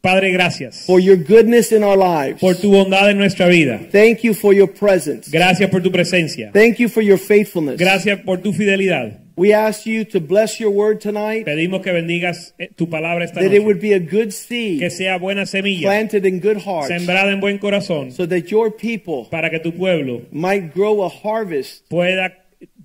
[0.00, 2.40] Padre, gracias for your goodness in our lives.
[2.40, 3.80] por tu bondad en nuestra vida.
[3.90, 5.28] Thank you for your presence.
[5.30, 6.52] Gracias por tu presencia.
[6.52, 7.78] Thank you for your faithfulness.
[7.78, 9.18] Gracias por tu fidelidad.
[9.34, 13.40] We ask you to bless your word tonight, Pedimos que bendigas eh, tu palabra esta
[13.40, 14.78] that it would be a good seed.
[14.78, 18.70] Que sea buena semilla, planted in good hearts, sembrada en buen corazón, so that your
[18.70, 22.41] people para que tu pueblo might grow a harvest pueda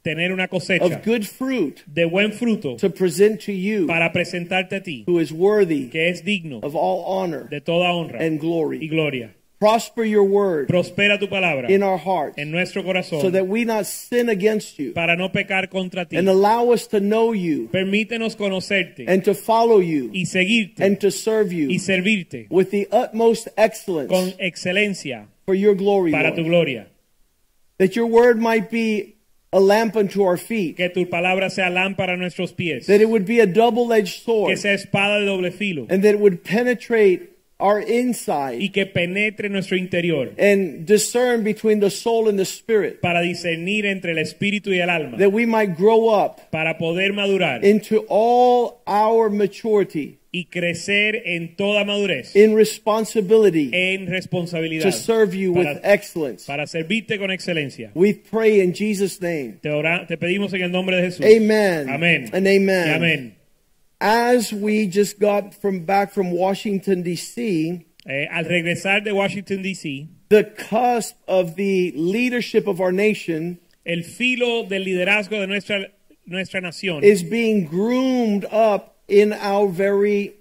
[0.08, 4.78] tener una cosecha of good fruit de buen fruto to present to you, para presentarte
[4.78, 8.40] a ti, who is worthy que es digno of all honor de toda honra and
[8.40, 9.34] glory y gloria.
[9.60, 13.66] Prosper your word Prospera tu palabra in our hearts, en nuestro corazón so that we
[13.66, 16.16] not sin against you, para no pecar contra ti.
[16.16, 21.00] and allow us to know you Permítenos conocerte and to follow you y seguirte and
[21.02, 21.70] to serve you.
[21.70, 26.88] y servirte with the utmost excellence con excelencia for your glory, para tu gloria.
[27.80, 29.17] That your word might be
[29.54, 32.86] a lamp unto our feet, Que tu palabra sea lámpara a nuestros pies.
[32.88, 34.50] that it would be a double-edged sword.
[34.50, 35.88] Que sea espada de doble filo.
[35.90, 41.80] and that it would penetrate our inside Y que penetre nuestro interior and discern between
[41.80, 45.18] the soul and the spirit, para discernir entre el espíritu y el alma.
[45.18, 51.56] that we might grow up Para poder madurar into all our maturity y crecer en
[51.56, 52.36] toda madurez.
[52.36, 54.84] in responsibility En responsabilidad.
[54.84, 56.46] to serve you with excellence.
[56.46, 57.92] para servirte con excelencia.
[57.96, 59.56] We pray in Jesus' name.
[59.64, 61.26] Te, ora- te pedimos en el nombre de Jesús.
[61.26, 61.90] Amen.
[61.90, 62.30] Amén.
[62.34, 62.90] And amen.
[62.94, 63.37] Amén.
[64.00, 70.08] As we just got from back from Washington D.C., Eh, al regresar de Washington, D.C.,
[70.30, 75.92] the cusp of the leadership of our nation el filo del liderazgo de nuestra,
[76.26, 80.36] nuestra nación is being groomed up in our very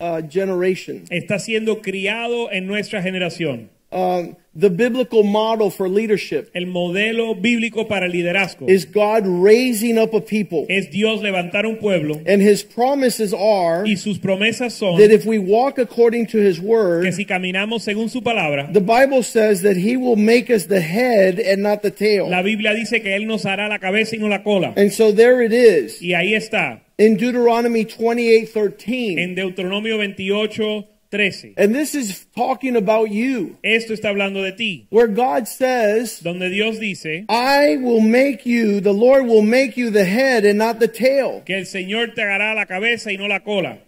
[0.00, 1.04] uh, generation.
[1.10, 3.70] está siendo criado en nuestra generación.
[3.92, 10.14] Um, the biblical model for leadership El modelo bíblico para liderazgo is God raising up
[10.14, 14.96] a people, es Dios levantar un pueblo and His promises are y sus promesas son
[14.98, 18.80] that if we walk according to His que word, si caminamos según su palabra, the
[18.80, 22.28] Bible says that He will make us the head and not the tail.
[22.30, 24.72] la Biblia dice que Él nos hará la cabeza y no la cola.
[24.76, 29.18] And so there it is Y ahí está, in Deuteronomy 28:13.
[29.18, 31.54] en Deuteronomio 28, 13.
[31.58, 36.48] And this is talking about you, Esto está hablando de ti, where God says, donde
[36.50, 40.80] Dios dice I will make you, the Lord will make you the head and not
[40.80, 41.42] the tail.
[41.44, 43.78] que el Señor te hará la cabeza y no la cola.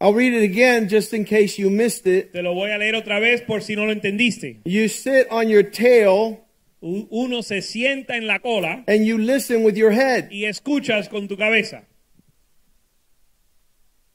[0.00, 2.32] I'll read it again just in case you missed it.
[2.32, 4.58] Te lo voy a leer otra vez por si no lo entendiste.
[4.64, 6.40] You sit on your tail
[6.84, 10.28] Uno se sienta en la cola and you listen with your head.
[10.32, 11.84] y escuchas con tu cabeza.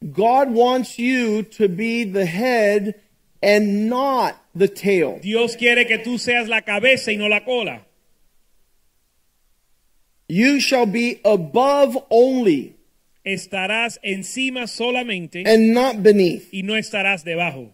[0.02, 2.96] God wants you to be the head
[3.42, 5.20] and not the tail.
[5.22, 7.86] Dios quiere que tú seas la cabeza y no la cola.
[10.30, 12.76] You shall be above only
[13.26, 16.50] Estarás encima solamente and not beneath.
[16.54, 17.72] y no estarás debajo.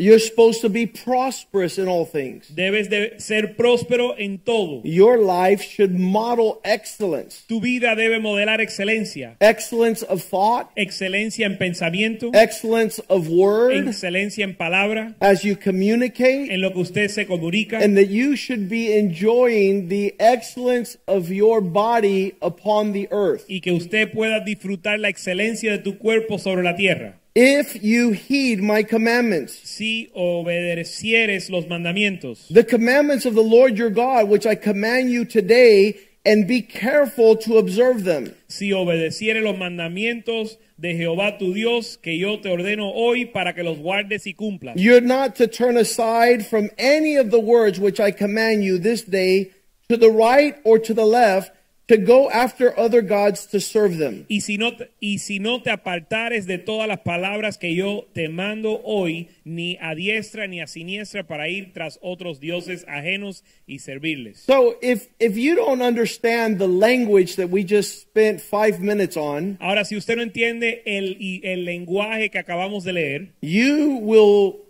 [0.00, 2.54] You're supposed to be prosperous in all things.
[2.54, 4.80] Debes de ser próspero en todo.
[4.84, 7.44] Your life should model excellence.
[7.48, 9.36] Tu vida debe modelar excelencia.
[9.40, 16.52] Excellence of thought, Excelencia en pensamiento, excellence of word excelencia en palabra, as you communicate,
[16.52, 21.28] en lo que usted se comunica and that you should be enjoying the excellence of
[21.32, 23.44] your body upon the earth.
[23.48, 27.18] y que usted pueda disfrutar la excelencia de tu cuerpo sobre la tierra.
[27.40, 33.90] If you heed my commandments, Si obedecieres los mandamientos, the commandments of the Lord your
[33.90, 38.34] God, which I command you today, and be careful to observe them.
[38.48, 43.62] si obedecieres los mandamientos de Jehová tu Dios que yo te ordeno hoy para que
[43.62, 44.74] los guardes y cumplas.
[44.76, 49.02] You're not to turn aside from any of the words which I command you this
[49.02, 49.52] day
[49.88, 51.52] to the right or to the left
[51.88, 54.26] to go after other gods to serve them.
[54.28, 58.28] Y si, no y si no te apartares de todas las palabras que yo te
[58.28, 63.78] mando hoy, ni a diestra ni a siniestra para ir tras otros dioses ajenos y
[63.78, 64.40] servirles.
[64.40, 69.56] So if if you don't understand the language that we just spent five minutes on,
[69.58, 74.66] Ahora, si usted no entiende el, el lenguaje que acabamos de leer, you will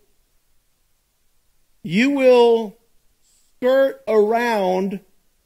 [1.82, 2.76] you will
[3.58, 5.00] skirt around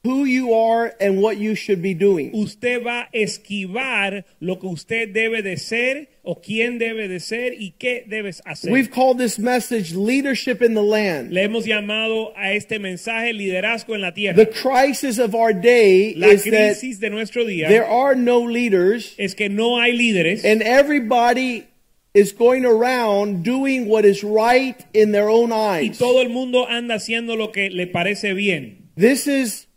[0.04, 2.32] who you are and what you should be doing.
[2.34, 7.52] usted va a esquivar lo que usted debe de ser o quién debe de ser
[7.54, 8.72] y qué debes hacer.
[8.72, 11.32] We've called this message leadership in the land.
[11.32, 14.36] Le hemos llamado a este mensaje liderazgo en la tierra.
[14.36, 19.14] The crisis of our day la is that de nuestro día there are no leaders
[19.18, 21.68] es que no hay líderes and everybody
[22.14, 25.98] is going around doing what is right in their own y eyes.
[25.98, 28.90] todo el mundo anda haciendo lo que le parece bien.
[28.96, 29.68] This is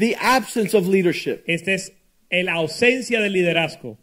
[0.00, 1.44] the absence of leadership.
[1.46, 1.90] Esta es
[2.32, 3.98] la ausencia de liderazgo.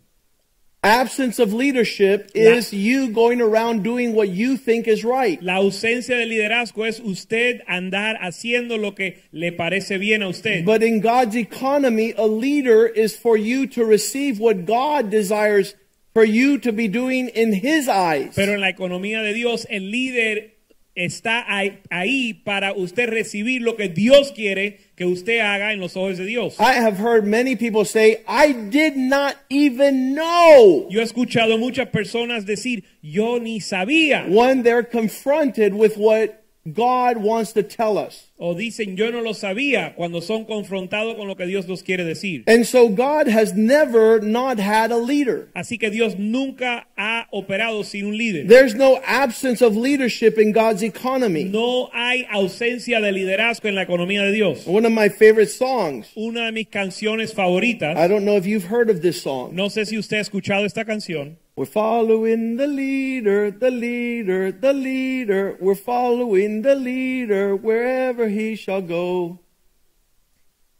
[0.83, 5.41] Absence of leadership La- is you going around doing what you think is right.
[5.41, 10.63] La ausencia de liderazgo es usted andar haciendo lo que le parece bien a usted.
[10.65, 15.73] But in God's economy, a leader is for you to receive what God desires
[16.13, 18.35] for you to be doing in His eyes.
[18.35, 20.51] Pero en la economía de Dios, el líder
[20.97, 21.45] está
[21.89, 26.25] ahí, para usted recibir lo que Dios quiere que usted haga en los ojos de
[26.25, 26.55] Dios.
[26.59, 31.89] I have heard many people say, I did not even know Yo he escuchado muchas
[31.89, 34.25] personas decir, yo ni sabía.
[34.27, 38.25] when they're confronted with what God wants to tell us.
[38.39, 42.03] O dicen, yo no lo sabía cuando son confrontados con lo que Dios nos quiere
[42.03, 42.43] decir.
[42.45, 45.49] And so God has never not had a leader.
[45.55, 48.47] Así que Dios nunca ha operado sin un líder.
[48.47, 51.45] There's no absence of leadership in God's economy.
[51.45, 54.67] No hay ausencia de liderazgo en la economía de Dios.
[54.67, 58.65] One of my favorite songs, Una de mis canciones favoritas, I don't know if you've
[58.69, 59.55] heard of this song.
[59.55, 64.73] no sé si usted ha escuchado esta canción, We're following the leader, the leader, the
[64.73, 65.57] leader.
[65.59, 69.39] We're following the leader wherever he shall go.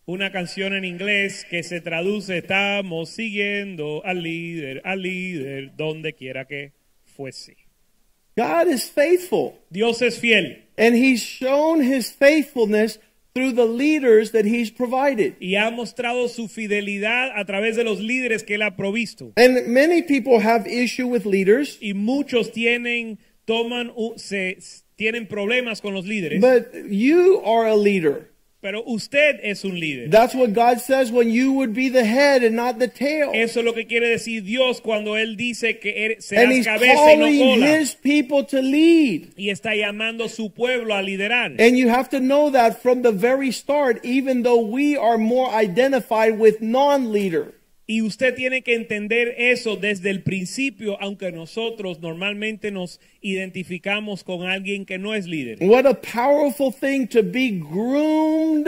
[0.06, 6.46] una canción en inglés que se traduce, estamos siguiendo al líder, al líder, donde quiera
[6.46, 6.72] que
[7.04, 7.58] fuese.
[8.38, 13.00] God is faithful, Dios es fiel and he's shown his faithfulness
[13.38, 15.36] through the leaders that he's provided.
[15.40, 19.34] y ha mostrado su fidelidad a través de los líderes que él ha provisto.
[19.36, 24.58] And many people have issue with leaders, Y muchos tienen, toman, se,
[24.96, 28.32] tienen problemas con los líderes, but you are a leader.
[28.68, 30.10] Pero usted es un líder.
[30.10, 33.32] That's what God says when you would be the head and not the tail.
[33.34, 37.14] Eso es lo que quiere decir Dios cuando Él dice que eres- And serás cabeza
[37.14, 37.80] y no calling cola.
[37.80, 39.30] his people to lead.
[39.38, 41.56] Y está llamando su pueblo a liderar.
[41.62, 45.50] And you have to know that from the very start, even though we are more
[45.50, 47.54] identified with non leader.
[47.90, 54.46] Y usted tiene que entender eso desde el principio, aunque nosotros normalmente nos identificamos con
[54.46, 55.60] alguien que no es líder.
[55.62, 58.68] What a powerful thing to be groomed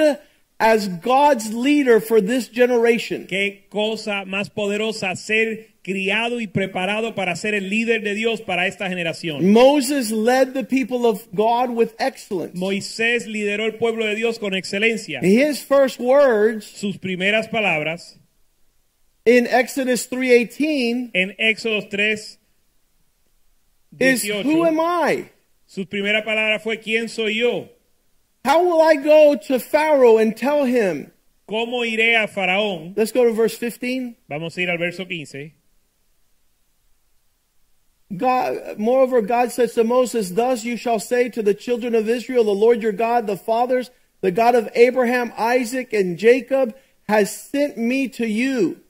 [0.57, 3.27] as God's leader for this generation.
[3.27, 8.67] Qué cosa más poderosa ser criado y preparado para ser el líder de Dios para
[8.67, 9.51] esta generación.
[9.51, 12.57] Moses led the people of God with excellence.
[12.57, 15.19] Moisés lideró el pueblo de Dios con excelencia.
[15.21, 18.18] His first words Sus primeras palabras
[19.29, 22.37] in Exodus 3:18 en Éxodo 3,
[23.99, 25.29] is 18, who am I?
[25.67, 27.69] Su primera palabra fue ¿Quién soy yo?
[28.43, 31.11] How will I go to Pharaoh and tell him?
[31.47, 32.97] ¿Cómo iré a Faraón?
[32.97, 34.15] Let's go to verse 15.
[34.27, 35.53] Vamos a ir al verso 15.
[38.17, 42.43] God, moreover, God says to Moses, Thus you shall say to the children of Israel,
[42.43, 43.91] The Lord your God, the fathers,
[44.21, 46.75] the God of Abraham, Isaac, and Jacob,
[47.07, 48.81] has sent me to you.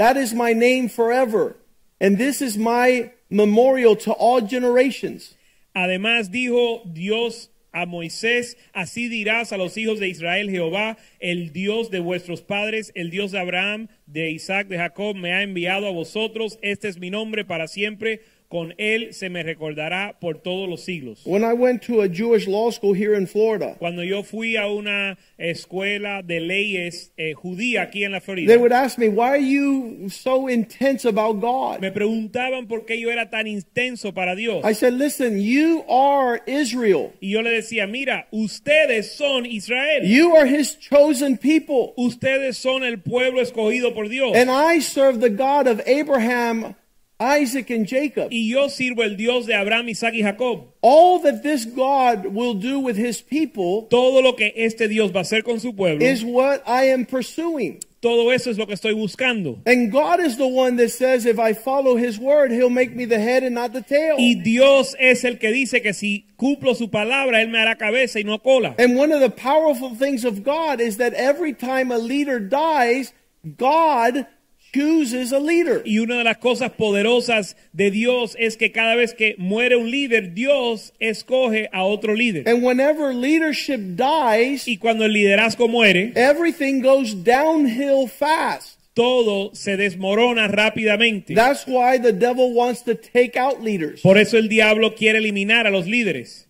[0.00, 1.56] That is my name forever.
[2.00, 5.34] And this is my memorial to all generations.
[5.76, 11.90] Además dijo Dios a Moisés, así dirás a los hijos de Israel, Jehová, el Dios
[11.90, 15.92] de vuestros padres, el Dios de Abraham, de Isaac, de Jacob, me ha enviado a
[15.92, 16.58] vosotros.
[16.62, 18.22] Este es mi nombre para siempre.
[18.50, 21.22] Con él se me recordará por todos los siglos.
[21.24, 24.66] When I went to a Jewish law school here in Florida, Cuando yo fui a
[24.66, 29.28] una escuela de leyes eh, judía aquí en la Florida, they would ask me, Why
[29.28, 31.80] are you so intense about God?
[31.80, 34.64] me preguntaban por qué yo era tan intenso para Dios.
[34.64, 37.12] I said, Listen, you are Israel.
[37.20, 40.04] Y yo le decía, mira, ustedes son Israel.
[40.04, 41.94] You are his chosen people.
[41.96, 44.34] Ustedes son el pueblo escogido por Dios.
[44.34, 46.74] And I serve the God of Abraham,
[47.20, 48.28] Isaac, and Jacob.
[48.30, 50.72] y yo sirvo el Dios de Abraham, Isaac y Jacob.
[50.80, 55.20] All that this God will do with his people Todo lo que este Dios va
[55.20, 57.80] a hacer con su pueblo, is what I am pursuing.
[58.00, 59.60] todo eso es lo que estoy buscando.
[59.66, 63.04] And God is the one that says, if I follow his word, he'll make me
[63.04, 64.16] the head and not the tail.
[64.18, 68.18] Y Dios es el que dice que si cumplo su palabra, Él me hará cabeza
[68.18, 68.74] y no cola.
[68.78, 73.12] And one of the powerful things of God is that every time a leader dies,
[73.58, 74.26] God
[74.72, 75.82] chooses a leader.
[75.84, 79.90] Y una de las cosas poderosas de Dios es que cada vez que muere un
[79.90, 82.48] líder, Dios escoge a otro líder.
[82.48, 88.78] And whenever leadership dies, Y cuando el liderazgo muere, everything goes downhill fast.
[88.94, 91.34] todo se desmorona rápidamente.
[91.34, 94.00] That's why the devil wants to take out leaders.
[94.02, 96.48] Por eso el diablo quiere eliminar a los líderes.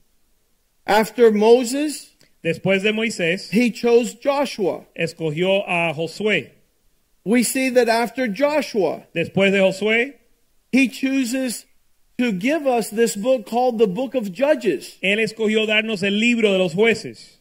[0.85, 2.09] After Moses,
[2.43, 4.89] Después de Moisés, he chose Joshua.
[4.95, 6.53] escogió a Josué.
[7.25, 10.15] We see that after Joshua, Después de Josué,
[10.73, 11.67] he chooses
[12.19, 14.99] to give us this book called the Book of Judges.
[15.03, 17.39] él escogió darnos el libro de los jueces.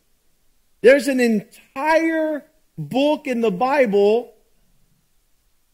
[0.82, 2.46] There's an entire
[2.78, 4.34] book in the Bible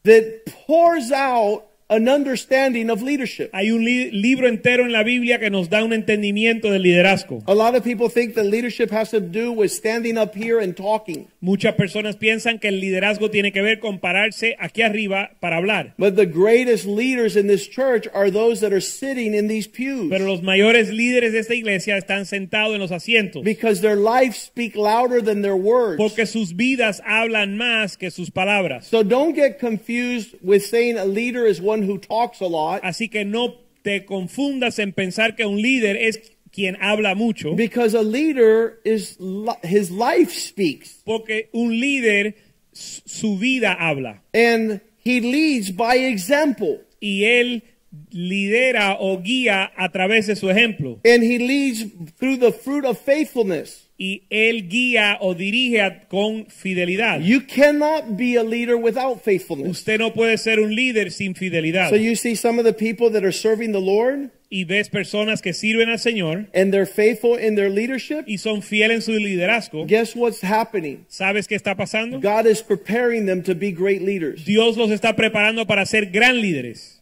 [0.03, 3.51] that pours out an understanding of leadership.
[3.53, 7.43] Hay un li- libro entero en la Biblia que nos da un entendimiento del liderazgo.
[7.47, 10.75] A lot of people think that leadership has to do with standing up here and
[10.75, 11.27] talking.
[11.41, 15.93] Muchas personas piensan que el liderazgo tiene que ver con pararse aquí arriba para hablar.
[15.99, 20.09] But the greatest leaders in this church are those that are sitting in these pews
[20.09, 24.37] Pero los mayores líderes de esta iglesia están sentados en los asientos because their lives
[24.37, 25.97] speak louder than their words.
[25.97, 28.87] porque sus vidas hablan más que sus palabras.
[28.87, 33.09] So don't get confused with saying a leader is one who talks a lot Así
[33.09, 36.19] que no te confundas en pensar que un líder es
[36.51, 39.17] quien habla mucho, because a leader is
[39.61, 41.01] his life speaks.
[41.05, 42.35] Porque un líder
[42.71, 44.21] su vida habla.
[44.33, 46.81] And he leads by example.
[46.99, 47.63] Y él
[48.11, 50.99] lidera o guía a través de su ejemplo.
[51.05, 51.85] And he leads
[52.17, 53.84] through the fruit of faithfulness.
[53.97, 57.21] Y él guía o dirige a- con fidelidad.
[57.21, 59.69] You cannot be a leader without faithfulness.
[59.69, 61.89] Usted no puede ser un líder sin fidelidad.
[61.89, 65.41] So you see some of the people that are serving the Lord Y ves personas
[65.41, 68.25] que sirven al Señor and they're faithful in their leadership.
[68.27, 69.85] y son fieles en su liderazgo.
[69.87, 71.05] Guess what's happening?
[71.09, 72.19] ¿Sabes qué está pasando?
[72.21, 74.45] God is preparing them to be great leaders.
[74.45, 76.94] Dios los está preparando para ser gran líderes.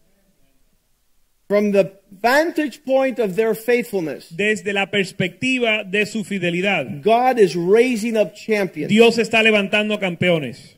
[1.50, 7.56] From the vantage point of their faithfulness, Desde la perspectiva de su fidelidad, God is
[7.56, 8.90] raising up champions.
[8.90, 10.76] Dios está levantando campeones.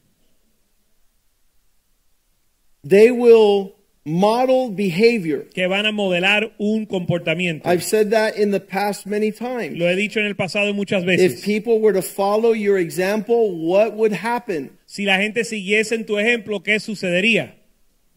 [2.84, 5.45] They will model behavior.
[5.53, 7.65] que van a modelar un comportamiento.
[7.65, 9.77] I've said that in the past many times.
[9.77, 11.41] Lo he dicho en el pasado muchas If veces.
[11.43, 14.77] people were to follow your example, what would happen?
[14.86, 17.55] Si la gente siguiese en tu ejemplo, ¿qué sucedería?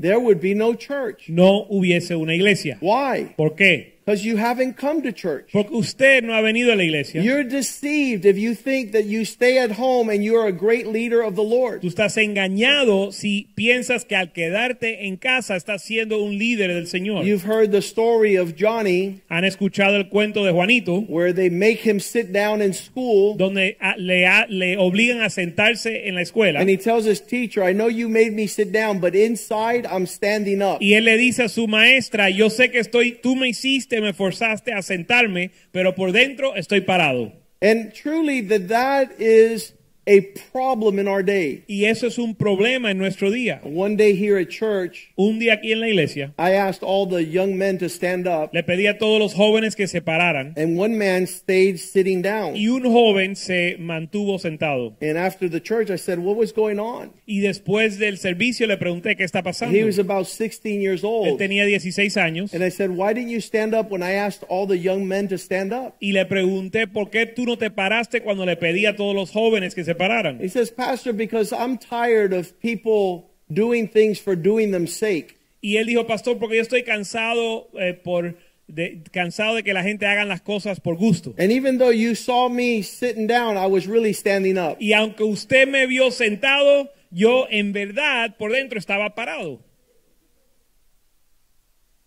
[0.01, 1.29] There would be no church.
[1.29, 2.79] No hubiese una iglesia.
[2.81, 3.35] Why?
[3.37, 3.98] ¿Por qué?
[4.09, 5.51] Because you haven't come to church.
[5.53, 7.21] Porque usted no ha venido a la iglesia.
[7.21, 11.21] You're deceived if you think that you stay at home and you're a great leader
[11.21, 11.83] of the Lord.
[11.83, 16.87] Tú estás engañado si piensas que al quedarte en casa estás siendo un líder del
[16.87, 17.27] Señor.
[17.27, 21.81] You've heard the story of Johnny Han escuchado el cuento de Juanito, where they make
[21.87, 26.23] him sit down in school donde a- le, ha- le obligan a sentarse en la
[26.23, 26.61] escuela.
[26.61, 30.07] and he tells his teacher, I know you made me sit down, but inside I'm
[30.07, 30.79] standing up.
[30.81, 34.13] Y él le dice a su maestra, yo sé que estoy, tú me hiciste, me
[34.13, 37.33] forzaste a sentarme, pero por dentro estoy parado.
[37.61, 39.75] And truly, that that is
[40.09, 40.23] a
[40.53, 41.63] problem in our day.
[41.69, 43.61] Y eso es un problema en nuestro día.
[43.63, 47.23] One day here at church, Un día aquí en la iglesia, I asked all the
[47.25, 50.79] young men to stand up, le pedí a todos los jóvenes que se pararan and
[50.79, 52.57] one man stayed sitting down.
[52.57, 54.97] y un joven se mantuvo sentado.
[55.03, 57.11] And after the church, I said, What was going on?
[57.27, 59.77] Y después del servicio le pregunté qué está pasando.
[59.77, 61.39] He was about 16 years Él old.
[61.39, 64.67] tenía 16 años And I said, Why didn't you stand up when I asked all
[64.67, 65.95] the young men to stand up?
[66.01, 69.31] y le pregunté por qué tú no te paraste cuando le pedí a todos los
[69.31, 70.41] jóvenes que se pararan.
[70.41, 75.39] He says, Pastor, because I'm tired of people doing things for doing them sake.
[75.61, 78.37] Y él dijo, pastor, porque yo estoy cansado eh, por
[78.69, 81.35] de, cansado de que la gente hagan las cosas por gusto.
[81.39, 84.77] And even though you saw me sitting down, I was really standing up.
[84.79, 89.61] Y aunque usted me vio sentado, yo en verdad por dentro estaba parado.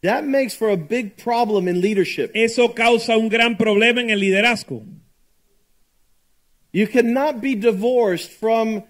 [0.03, 2.31] That makes for a big problem in leadership.
[2.33, 4.83] Eso causa un gran problema en el liderazgo.
[6.71, 8.83] You cannot be divorced from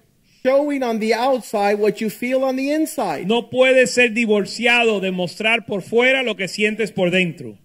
[0.44, 3.28] showing on the outside what you feel on the inside.
[3.28, 7.58] No puedes ser divorciado de mostrar por fuera lo que sientes por dentro.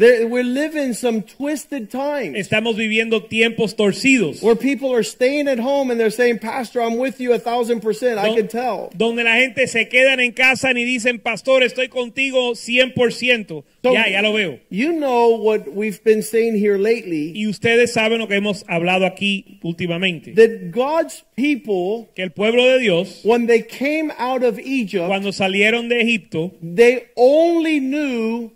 [0.00, 4.42] We're living some twisted times Estamos viviendo tiempos torcidos.
[4.42, 7.80] where people are staying at home and they're saying, Pastor, I'm with you a thousand
[7.82, 8.18] percent.
[8.18, 8.90] I can tell.
[8.96, 13.64] Donde la gente se quedan en casa ni dicen, pastor, estoy contigo 100%.
[13.82, 14.58] So- ya, ya lo veo.
[14.70, 19.04] You know what we've been saying here lately Y ustedes saben lo que hemos hablado
[19.06, 20.34] aquí últimamente.
[20.34, 25.30] that God's people, Que el pueblo de Dios, when they came out of Egypt, cuando
[25.32, 28.50] salieron de Egipto, they only knew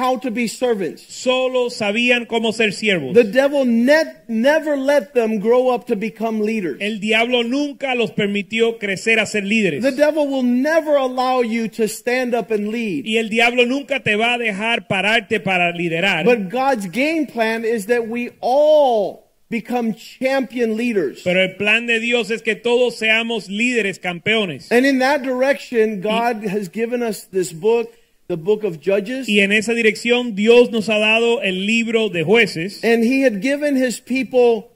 [0.00, 1.04] how to be servants.
[1.08, 3.14] Solo sabían cómo ser siervos.
[3.14, 6.78] The devil ne- never let them grow up to become leaders.
[6.80, 9.82] El diablo nunca los permitió crecer a ser líderes.
[9.82, 13.04] The devil will never allow you to stand up and lead.
[13.04, 16.24] Y el diablo nunca te va a dejar pararte para liderar.
[16.24, 21.22] But God's game plan is that we all become champion leaders.
[21.22, 24.70] Pero el plan de Dios es que todos seamos líderes campeones.
[24.70, 27.92] And in that direction, God has given us this book,
[28.30, 29.28] the book of Judges.
[29.28, 33.42] Y en esa dirección Dios nos ha dado el libro de jueces And he had
[33.42, 34.68] given his people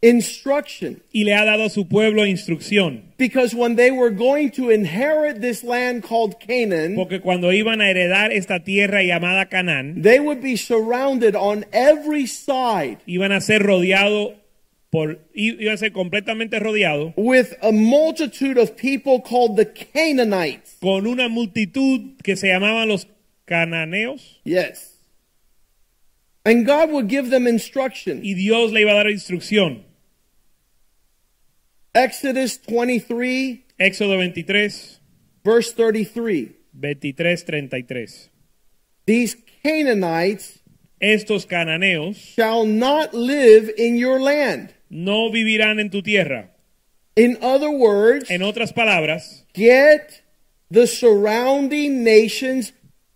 [0.00, 1.02] instruction.
[1.12, 3.02] y le ha dado a su pueblo instrucción.
[3.18, 7.84] Because when they were going to inherit this land called Canaan, Porque cuando iban a
[7.88, 13.62] heredar esta tierra llamada Canaán, they would be surrounded on every side iban a ser
[13.62, 14.32] rodeados
[14.92, 20.76] por, i- iban a ser completamente rodeados with a multitude of people called the Canaanites.
[20.82, 23.06] con una multitud que se llamaban los
[23.46, 24.90] cananeos Yes.
[26.44, 28.20] And God would give them instruction.
[28.22, 29.84] y Dios le iba a dar instrucción.
[31.94, 35.00] Exodus 23, Éxodo 23,
[35.44, 36.50] verse 33.
[36.72, 38.30] 23, 33.
[39.06, 40.58] These Canaanites
[41.00, 44.72] Estos cananeos shall not live in your land.
[44.92, 46.50] No vivirán en tu tierra.
[47.16, 50.22] In other words, En otras palabras, get
[50.70, 52.72] the surrounding nations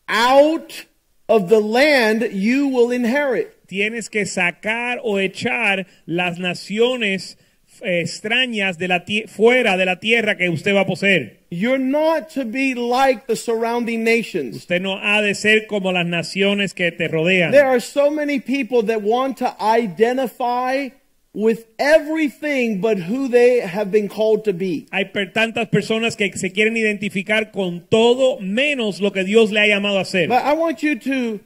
[0.09, 0.87] out
[1.28, 3.52] of the land you will inherit.
[3.66, 7.37] tienes que sacar o echar las naciones
[7.83, 11.40] eh, extrañas de la fuera de la tierra que usted va a poseer.
[11.50, 14.56] You're not to be like the surrounding nations.
[14.56, 17.50] Usted no ha de ser como las naciones que te rodean.
[17.52, 20.90] There are so many people that want to identify
[21.37, 24.88] with everything but who they have been called to be.
[24.90, 29.66] Hay tantas personas que se quieren identificar con todo menos lo que Dios le ha
[29.66, 30.28] llamado a hacer.
[30.28, 31.40] But I want you to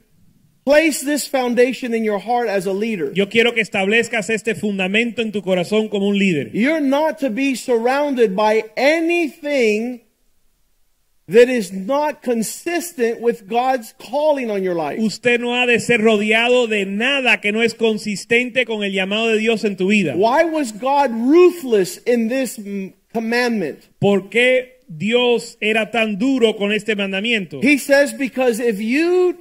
[0.64, 3.11] place this foundation in your heart as a leader.
[3.12, 6.50] Yo quiero que establezcas este fundamento en tu corazón como un líder.
[6.54, 10.02] You're not to be surrounded by anything
[11.30, 14.99] that is not consistent with God's calling on your life.
[14.99, 19.28] Usted no ha de ser rodeado de nada que no es consistente con el llamado
[19.28, 20.14] de Dios en tu vida.
[20.16, 23.78] Why was God ruthless in this mm, commandment?
[24.00, 27.60] ¿Por qué Dios era tan duro con este mandamiento?
[27.62, 29.38] He says, because if you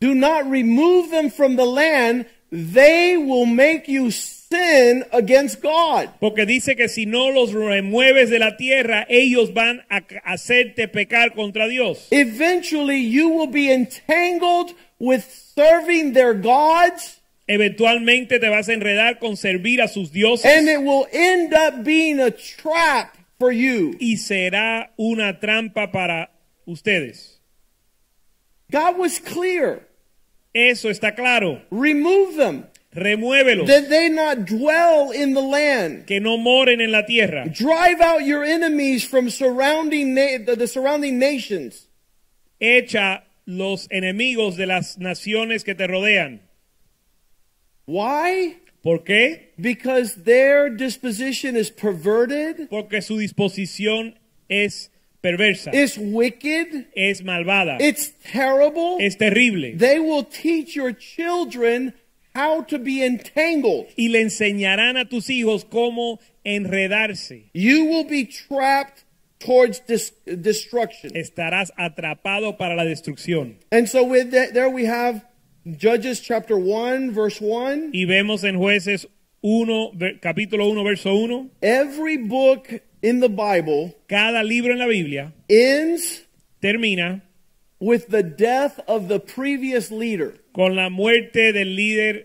[0.00, 6.08] do not remove them from the land, they will make you sin against God.
[6.20, 11.34] Porque dice que si no los remueves de la tierra, ellos van a hacerte pecar
[11.34, 12.06] contra Dios.
[12.12, 15.24] Eventually, you will be entangled with
[15.56, 20.80] serving their gods, Eventualmente te vas a enredar con servir a sus dioses and it
[20.80, 23.94] will end up being a trap for you.
[24.00, 26.30] y será una trampa para
[26.64, 27.38] ustedes.
[28.70, 29.86] God was clear.
[30.54, 31.62] Eso está claro.
[31.70, 32.64] Remove them,
[32.94, 36.06] Remuévelos, that they not dwell in the land.
[36.06, 37.48] que no moren en la tierra.
[37.48, 41.88] Drive out your enemies from surrounding the, the surrounding nations.
[42.60, 46.40] Echa los enemigos de las naciones que te rodean.
[47.86, 48.58] Why?
[48.82, 49.52] ¿Por qué?
[49.60, 54.14] Because their disposition is perverted, Porque su disposición
[54.48, 54.90] es
[55.24, 58.98] perversa, it's wicked, es malvada, it's terrible.
[59.00, 59.76] es terrible.
[59.76, 61.94] They will teach your children
[62.34, 63.86] how to be entangled.
[63.96, 67.50] y le enseñarán a tus hijos cómo enredarse.
[67.54, 69.04] You will be trapped
[69.38, 71.12] towards dis- destruction.
[71.14, 73.56] Estarás atrapado para la destrucción.
[73.72, 75.24] And so with that, there we have
[75.66, 77.90] Judges chapter 1 verse 1.
[77.94, 79.06] Y vemos en jueces
[79.40, 85.32] 1, capítulo 1, verso 1, Every book in the Bible cada libro en la Biblia
[85.50, 86.22] ends
[86.62, 87.20] termina
[87.78, 90.34] with the death of the previous leader.
[90.54, 92.24] con la muerte del líder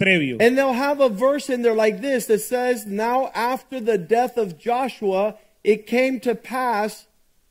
[0.00, 0.38] previo.
[0.40, 4.36] And they'll have a verse in there like this that says, Now after the death
[4.36, 7.06] of Joshua, it came to pass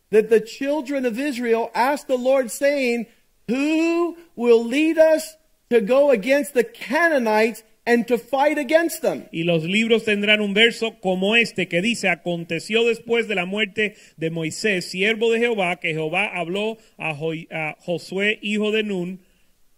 [0.09, 3.07] that the children of Israel asked the Lord, saying,
[3.47, 5.35] Who will lead us
[5.69, 9.25] to go against the Canaanites and to fight against them?
[9.31, 13.95] Y los libros tendrán un verso como este que dice, aconteció después de la muerte
[14.17, 19.19] de Moisés, siervo de Jehová, que Jehová habló a, Jo- a Josué, hijo de Nun,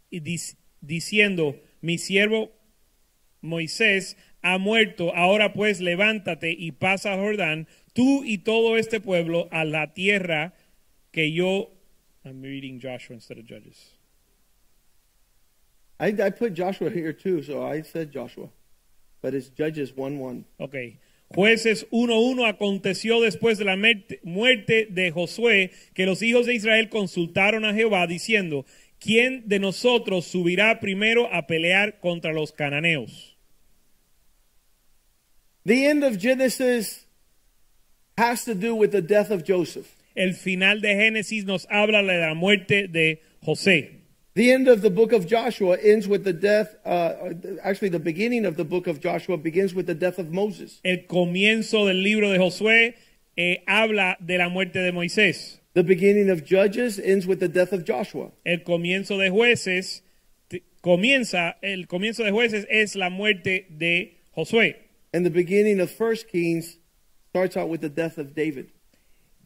[0.10, 2.52] y dic- diciendo, mi siervo
[3.42, 9.48] Moisés ha muerto, ahora pues levántate y pasa a Jordán, tú y todo este pueblo,
[9.52, 10.54] a la tierra
[11.12, 11.74] que yo...
[12.24, 13.97] I'm reading Joshua instead of Judges.
[16.00, 18.50] I, I put Joshua here too, so I said Joshua.
[19.22, 20.46] But it's Judges 1 1.
[20.60, 20.76] Ok.
[21.36, 26.88] Jueces 1.1 aconteció después de la muerte- muerte de Josué que los hijos de Israel
[26.90, 28.66] consultaron a Jehová diciendo,
[29.00, 33.36] ¿quién de nosotros subirá primero a pelear contra los cananeos?
[35.66, 37.06] The end of Genesis
[38.18, 39.96] has to do with the death of Joseph.
[40.16, 43.97] El final de Génesis nos habla de la muerte de José.
[44.38, 48.46] The end of the book of Joshua ends with the death, uh, actually, the beginning
[48.46, 50.80] of the book of Joshua begins with the death of Moses.
[50.86, 52.94] El comienzo del libro de Josué
[53.36, 55.58] eh, habla de la muerte de Moisés.
[55.74, 58.30] The beginning of Judges ends with the death of Joshua.
[58.46, 60.04] El comienzo de jueces
[60.82, 64.76] comienza el comienzo de jueces es la muerte de Josué
[65.16, 66.78] And the beginning of First Kings
[67.30, 68.68] starts out with the death of David.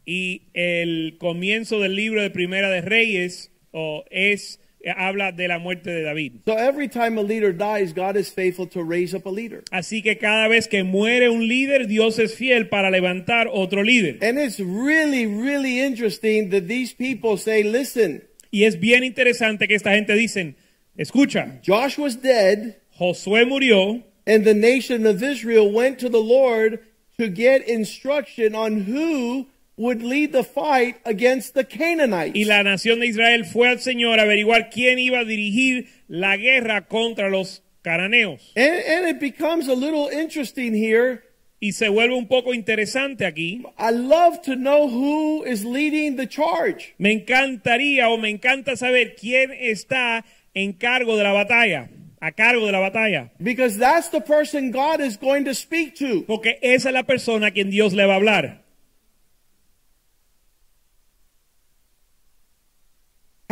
[0.04, 4.58] y el comienzo del libro de Primera de Reyes o es
[4.96, 6.40] habla de la muerte de David.
[6.46, 9.62] So every time a leader dies, God is faithful to raise up a leader.
[9.70, 14.18] Así que cada vez que muere un líder, Dios es fiel para levantar otro líder.
[14.22, 19.74] And it's really, really interesting that these people say, listen, Y es bien interesante que
[19.74, 20.56] esta gente dicen,
[20.94, 26.80] escucha, Joshua's dead, Josué murió and the nation of Israel went to the Lord
[27.18, 32.34] to get instruction on who would lead the fight against the Canaanites.
[32.34, 36.36] y la nación de Israel fue al Señor a averiguar quién iba a dirigir la
[36.36, 38.52] guerra contra los cananeos.
[38.54, 41.22] And, and it becomes a little interesting here.
[41.60, 43.62] Y se vuelve un poco interesante aquí.
[43.78, 46.94] I love to know who is leading the charge.
[46.98, 51.88] Me encantaría o me encanta saber quién está en cargo de la batalla,
[52.20, 53.30] a cargo de la batalla.
[53.38, 56.24] Because that's the person God is going to speak to.
[56.26, 58.61] Porque esa es la persona a quien Dios le va a hablar.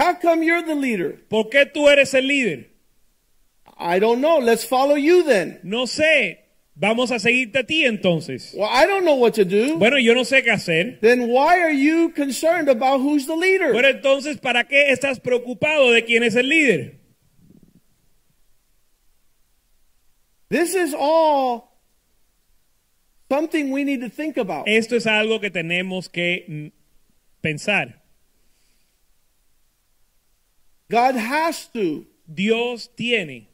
[0.01, 1.19] How come you're the leader?
[1.29, 2.71] ¿Por qué tú eres el líder?
[3.77, 4.39] I don't know.
[4.39, 5.61] Let's follow you then.
[5.63, 6.39] No sé.
[6.75, 8.55] Vamos a seguirte a ti entonces.
[8.57, 9.77] Well, I don't know what to do.
[9.77, 11.01] Bueno, yo no sé qué hacer.
[11.03, 13.73] Then why are you concerned about who's the leader?
[13.73, 16.95] Pero entonces, ¿para qué estás preocupado de quién es el líder?
[20.49, 21.75] This is all
[23.31, 24.67] something we need to think about.
[24.67, 26.67] Esto es algo que tenemos que mm,
[27.43, 28.00] pensar.
[30.90, 33.48] God has to Dios tiene,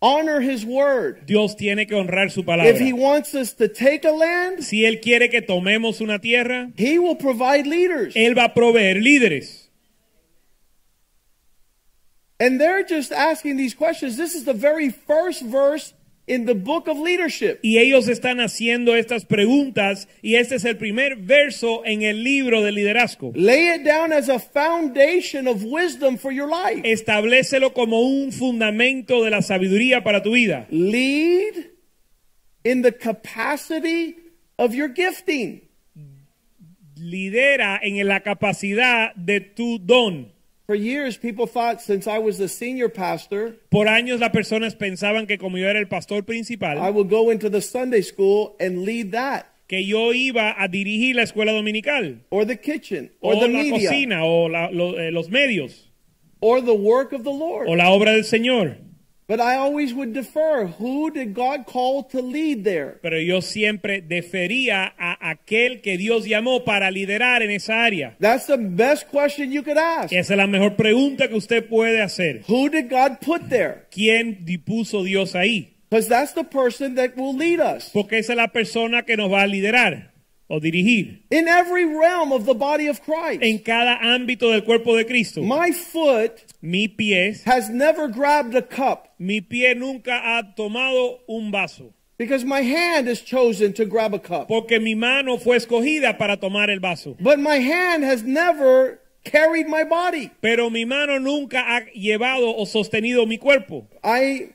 [0.00, 1.24] honor his word.
[1.24, 2.68] Dios tiene que honrar su palabra.
[2.68, 6.72] If he wants us to take a land, Si Él quiere que tomemos una tierra,
[6.76, 8.14] he will provide leaders.
[8.16, 9.68] Él va a proveer líderes.
[12.40, 14.16] And they're just asking these questions.
[14.16, 15.94] This is the very first verse
[16.26, 17.58] in the book of leadership.
[17.62, 22.62] Y ellos están haciendo estas preguntas y este es el primer verso en el libro
[22.62, 23.32] de liderazgo.
[23.34, 26.82] Lay it down as a foundation of wisdom for your life.
[26.84, 30.66] Establecelo como un fundamento de la sabiduría para tu vida.
[30.70, 31.70] Lead
[32.64, 34.16] in the capacity
[34.56, 35.62] of your gifting.
[36.96, 40.31] Lidera en la capacidad de tu don.
[40.72, 45.26] For years, people thought since I was the senior pastor, Por años las personas pensaban
[45.26, 48.78] que como yo era el pastor principal, I would go into the Sunday school and
[48.86, 53.40] lead that, que yo iba a dirigir la escuela dominical, or the kitchen, o or
[53.40, 55.90] the la media, cocina, o la- lo- eh, los medios,
[56.40, 57.68] or the work of the Lord.
[57.68, 58.78] o la obra del Señor.
[59.32, 60.66] But I always would defer.
[60.78, 62.98] Who did God call to lead there?
[63.00, 68.14] Pero yo siempre defería a aquel que Dios llamó para liderar en esa área.
[68.20, 70.12] That's the best question you could ask.
[70.12, 72.42] Esa es la mejor pregunta que usted puede hacer.
[72.46, 73.86] Who did God put there?
[73.90, 75.72] ¿Quién dispuso Dios ahí?
[75.88, 79.32] Because that's the person that will lead us Porque esa es la persona que nos
[79.32, 80.11] va a liderar
[80.52, 83.42] o dirigir in every realm of the body of Christ.
[83.42, 85.40] en cada ámbito del cuerpo de Cristo.
[85.42, 91.50] My foot Mi pie, has never grabbed a cup mi pie nunca ha tomado un
[91.50, 91.94] vaso.
[92.18, 94.46] because my hand is chosen to grab a cup.
[94.46, 97.16] Porque mi mano fue escogida para tomar el vaso.
[97.18, 100.30] But my hand has never carried my body.
[100.40, 103.88] Pero mi mano nunca ha llevado o sostenido mi cuerpo.
[104.04, 104.50] I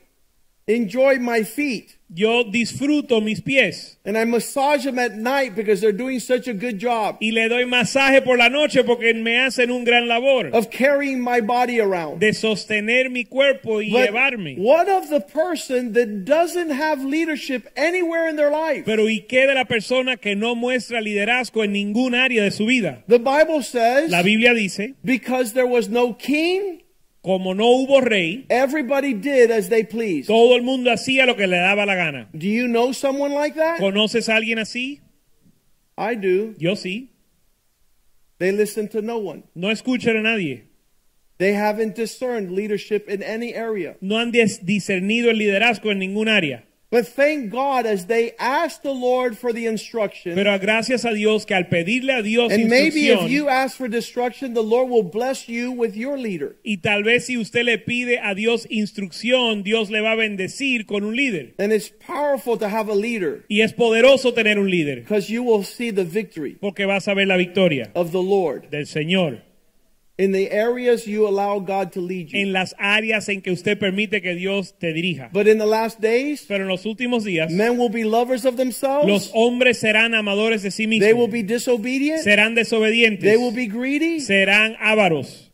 [0.66, 5.92] enjoy my feet Yo disfruto mis pies and I massage them at night because they're
[5.92, 9.70] doing such a good job y le doy masaje por la noche porque me hacen
[9.70, 12.20] un gran labor of carrying my body around.
[12.20, 14.56] de sostener mi cuerpo y But llevarme.
[14.56, 18.84] what of the person that doesn't have leadership anywhere in their life?
[18.86, 22.64] Pero ¿y qué de la persona que no muestra liderazgo en ningún área de su
[22.64, 23.04] vida?
[23.06, 26.80] The Bible says La Biblia dice, because there was no king,
[27.28, 30.28] como no hubo rey, everybody did as they pleased.
[30.28, 32.30] todo el mundo hacía lo que le daba la gana.
[32.32, 33.78] Do you know someone like that?
[33.78, 35.00] ¿Conoces a alguien así?
[35.98, 36.54] I do.
[36.58, 37.10] Yo sí.
[38.38, 39.42] They listen to no one.
[39.54, 40.68] No escuchan a nadie.
[41.36, 43.96] They haven't discerned leadership in any area.
[44.00, 46.64] No han dis- discernido el liderazgo en ningún área.
[46.90, 50.34] But thank God as they asked the Lord for the instruction.
[50.34, 53.88] Pero gracias a Dios que al pedirle a Dios and maybe if you ask for
[53.88, 56.56] destruction, the Lord will bless you with your leader.
[56.64, 60.86] y tal vez si usted le pide a Dios instrucción, Dios le va a bendecir
[60.86, 61.54] con un líder.
[61.58, 65.42] And it's powerful to have a leader Y es poderoso tener un líder, because you
[65.42, 69.42] will see the victory porque vas a ver la victoria of the Lord del Señor
[70.18, 72.40] in the areas you allow God to lead you.
[72.40, 75.30] en las áreas en que usted permite que Dios te dirija.
[75.32, 78.56] But in the last days, Pero en los últimos días, men will be lovers of
[78.56, 79.06] themselves.
[79.06, 81.06] los hombres serán amadores de sí mismos.
[81.06, 82.22] They will be disobedient.
[82.24, 84.20] serán desobedientes, They will be greedy.
[84.20, 85.52] serán ávaros.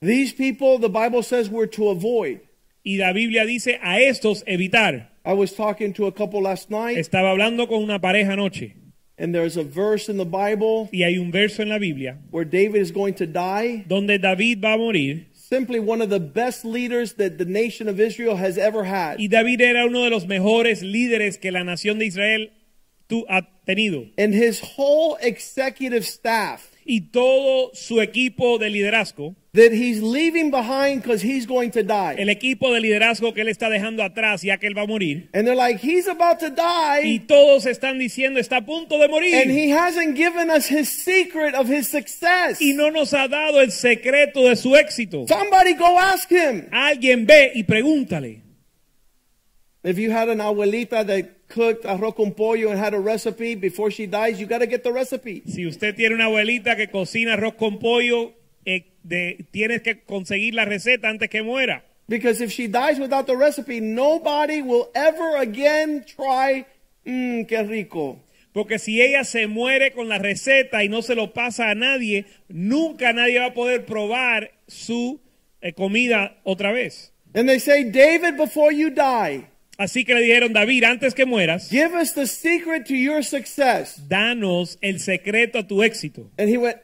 [0.00, 2.40] These people, the Bible says, we're to avoid.
[2.84, 5.10] Y la Biblia dice a estos evitar.
[5.24, 8.74] I was talking to a couple last night, Estaba hablando con una pareja anoche
[9.22, 12.44] and there's a verse in the Bible y hay un verso en la Biblia where
[12.44, 13.84] David is going to die.
[13.88, 18.00] donde David va a morir Simply one of the best leaders that the nation of
[18.00, 19.18] Israel has ever had.
[19.20, 22.50] y David era uno de los mejores líderes que la nación de Israel
[23.06, 24.06] tu- ha tenido.
[24.18, 31.02] And his whole executive staff Y todo su equipo de liderazgo, that he's leaving behind
[31.02, 32.14] because he's going to die.
[32.18, 35.28] el equipo de liderazgo que él está dejando atrás ya que él va a morir,
[35.34, 37.02] And they're like, he's about to die.
[37.04, 39.34] y todos están diciendo está a punto de morir.
[39.34, 42.62] And he hasn't given us his secret of his success.
[42.62, 45.26] y no nos ha dado el secreto de su éxito.
[45.28, 46.68] Somebody go ask him.
[46.72, 48.40] Alguien ve y pregúntale.
[49.84, 53.90] If you had an abuelita that cooked arroz con pollo and had a recipe before
[53.90, 55.42] she dies, you got to get the recipe.
[55.46, 58.32] Si usted tiene una abuelita que cocina arroz con pollo,
[59.02, 61.84] de- tienes que conseguir la receta antes que muera.
[62.08, 66.66] Because if she dies without the recipe, nobody will ever again try,
[67.04, 68.18] mmm, que rico.
[68.52, 72.26] Porque si ella se muere con la receta y no se lo pasa a nadie,
[72.48, 75.20] nunca nadie va a poder probar su
[75.62, 77.12] eh, comida otra vez.
[77.34, 79.46] And they say, David, before you die,
[79.78, 84.06] Así que le dijeron, David, antes que mueras, give us the secret to your success.
[84.06, 86.30] danos el secreto a tu éxito.
[86.36, 86.76] And he went,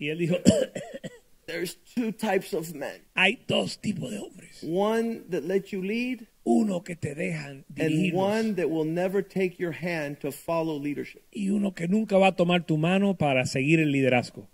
[0.00, 0.36] Y él dijo,
[1.46, 4.62] There's two types of men hay dos tipos de hombres.
[4.62, 9.58] one that let you lead, Uno que te dejan and one that will never take
[9.58, 11.22] your hand to follow leadership.
[11.32, 14.46] y uno que nunca va a tomar tu mano para seguir el liderazgo.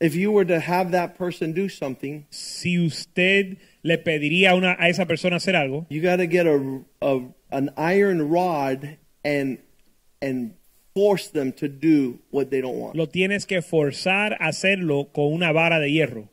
[0.00, 4.88] If you were to have that person do something, Si usted le pediría una, a
[4.88, 7.20] esa persona hacer algo, you got to get a, a
[7.52, 9.58] an iron rod and
[10.20, 10.54] and
[10.94, 12.94] force them to do what they don't want.
[12.94, 16.28] lo tienes que forzar a hacerlo con una vara de hierro.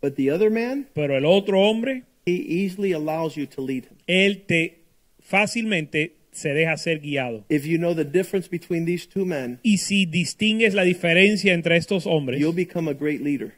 [0.00, 3.96] But the other man, Pero el otro hombre, he easily allows you to lead him.
[4.06, 4.82] él te
[5.20, 7.44] fácilmente se deja ser guiado.
[7.48, 11.76] If you know the difference between these two men, Y si distingues la diferencia entre
[11.76, 13.54] estos hombres, you'll become a great leader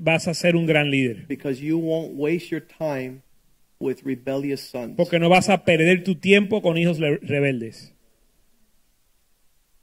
[0.00, 1.26] vas a ser un gran líder.
[1.26, 3.22] because you won't waste your time
[3.80, 4.94] with rebellious sons.
[4.96, 7.94] Porque no vas a perder tu tiempo con hijos rebeldes.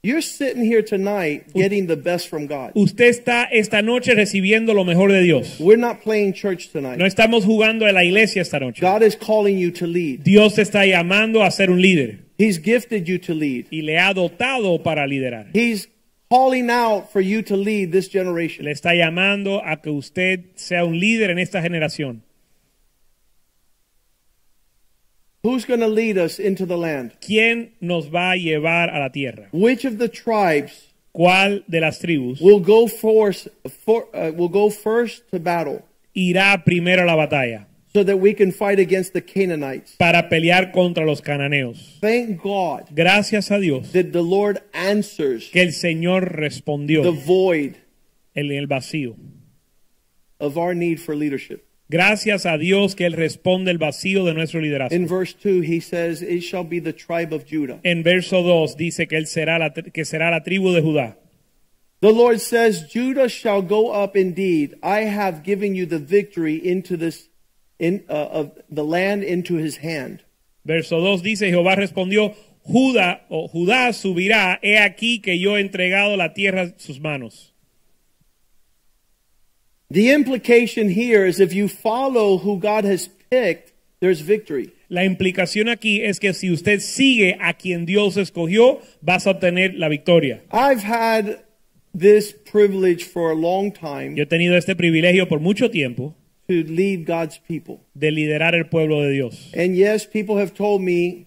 [0.06, 2.70] You're sitting here tonight getting the best from God.
[2.76, 5.58] Usted está esta noche recibiendo lo mejor de Dios.
[5.58, 7.00] We're not playing church No tonight.
[7.02, 8.80] estamos jugando en la iglesia esta noche.
[8.80, 10.20] God is calling you to lead.
[10.22, 13.66] Dios te está llamando a ser un líder He's gifted you to lead.
[13.72, 15.48] y le ha dotado para liderar.
[15.52, 15.88] He's
[16.30, 18.64] calling out for you to lead this generation.
[18.66, 22.22] Le está llamando a que usted sea un líder en esta generación.
[25.46, 27.12] Who's going to lead us into the land?
[27.20, 29.48] ¿Quién nos va a llevar a la tierra?
[29.52, 33.48] Which of the tribes ¿Cuál de las tribus will go force
[33.84, 35.84] for, uh, will go first to battle
[36.16, 39.94] irá primero a la batalla so that we can fight against the Canaanites?
[39.96, 41.96] para pelear contra los cananeos?
[42.00, 47.76] Thank God Gracias a Dios that the Lord answers que el Señor respondió the void
[48.34, 49.14] en el vacío.
[50.40, 51.65] of our need for leadership.
[51.88, 54.94] Gracias a Dios que Él responde el vacío de nuestro liderazgo.
[54.94, 57.78] In verse 2, he says, It shall be the tribe of Judah.
[57.84, 61.16] En verso 2 dice que Él será la, que será la tribu de Judá.
[62.00, 64.74] The Lord says, Judah shall go up indeed.
[64.82, 67.28] I have given you the victory into this,
[67.78, 70.22] in, uh, of the land into his hand.
[70.64, 76.16] Verso 2 dice, Jehová respondió, Judá o Judá subirá, he aquí que yo he entregado
[76.16, 77.54] la tierra en sus manos.
[79.90, 84.72] The implication here is if you follow who God has picked, there's victory.
[84.88, 89.74] La implicación aquí es que si usted sigue a quien Dios escogió, vas a obtener
[89.76, 90.42] la victoria.
[90.52, 91.40] I've had
[91.94, 96.14] this privilege for a long time Yo he tenido este privilegio por mucho tiempo
[96.48, 97.80] to lead God's people.
[97.94, 99.50] de liderar el pueblo de Dios.
[99.54, 101.25] And yes, people have told me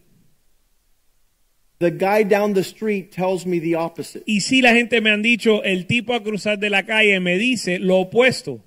[1.80, 4.24] the guy down the street tells me the opposite.
[4.28, 7.38] Y si la gente me han dicho, el tipo a cruzar de la calle me
[7.38, 8.62] dice lo opuesto.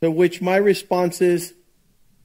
[0.00, 1.54] To which my response is,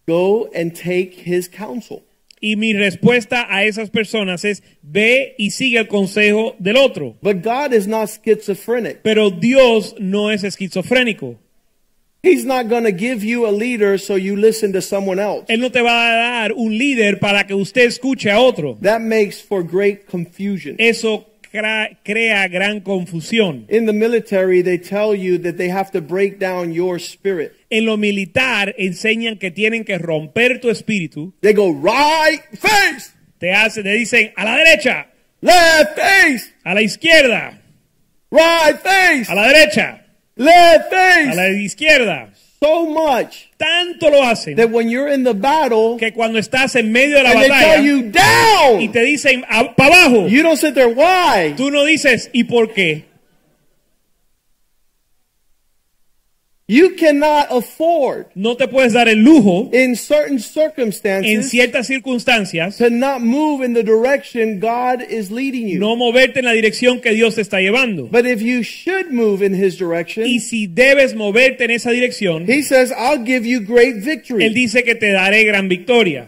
[0.07, 2.03] go and take his counsel.
[2.39, 7.17] Y mi respuesta a esas personas es ve y sigue el consejo del otro.
[7.21, 9.01] But God is not schizophrenic.
[9.03, 11.39] Pero Dios no es esquizofrénico.
[12.23, 15.45] He's not going to give you a leader so you listen to someone else.
[15.49, 18.77] Él no te va a dar un líder para que usted escuche a otro.
[18.81, 20.75] That makes for great confusion.
[20.79, 21.25] Eso
[22.03, 23.65] crea, gran confusión.
[23.69, 27.53] In the military, they tell you that they have to break down your spirit.
[27.69, 31.33] En lo militar enseñan que tienen que romper tu espíritu.
[31.41, 35.07] They go right face, Te hacen, te dicen a la derecha,
[35.41, 37.61] left face, a la izquierda,
[38.31, 40.06] right face, a la derecha,
[40.37, 42.29] left a la izquierda.
[42.59, 46.91] So much Tanto lo hacen that when you're in the battle que cuando estás en
[46.91, 47.79] medio de la batalla
[48.79, 49.43] y te dicen
[49.75, 50.87] para abajo, you don't sit there.
[50.87, 51.53] Why?
[51.55, 53.05] tú no dices ¿y por qué?
[56.69, 62.77] You cannot afford No te puedes dar el lujo in certain en circumstances ciertas circunstancias
[62.77, 65.79] to not move in the direction God is leading you.
[65.79, 68.09] no moverte en la dirección que Dios te está llevando.
[68.11, 72.45] But if you should move in his direction, Y si debes moverte en esa dirección,
[72.49, 74.43] he says, I'll give you great victory.
[74.43, 76.27] Él dice que te daré gran victoria.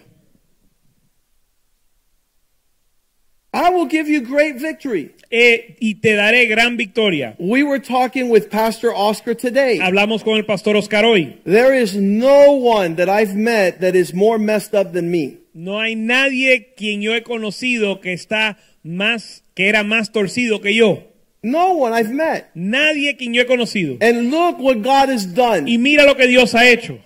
[3.53, 5.11] I will give you great victory.
[5.31, 7.35] Eh, y te daré gran victoria.
[7.37, 9.77] We were talking with Pastor Oscar today.
[9.79, 11.39] Hablamos con el pastor Oscar hoy.
[11.45, 15.37] There is no one that I've met that is more messed up than me.
[15.53, 20.73] No hay nadie quien yo he conocido que está más, que era más torcido que
[20.73, 21.03] yo.
[21.43, 22.49] No one I've met.
[22.55, 23.97] Nadie quien yo he conocido.
[24.01, 25.67] And look what God has done.
[25.67, 26.99] Y mira lo que Dios ha hecho.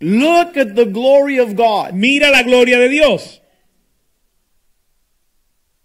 [0.00, 1.94] Look at the glory of God.
[1.94, 3.40] Mira la gloria de Dios.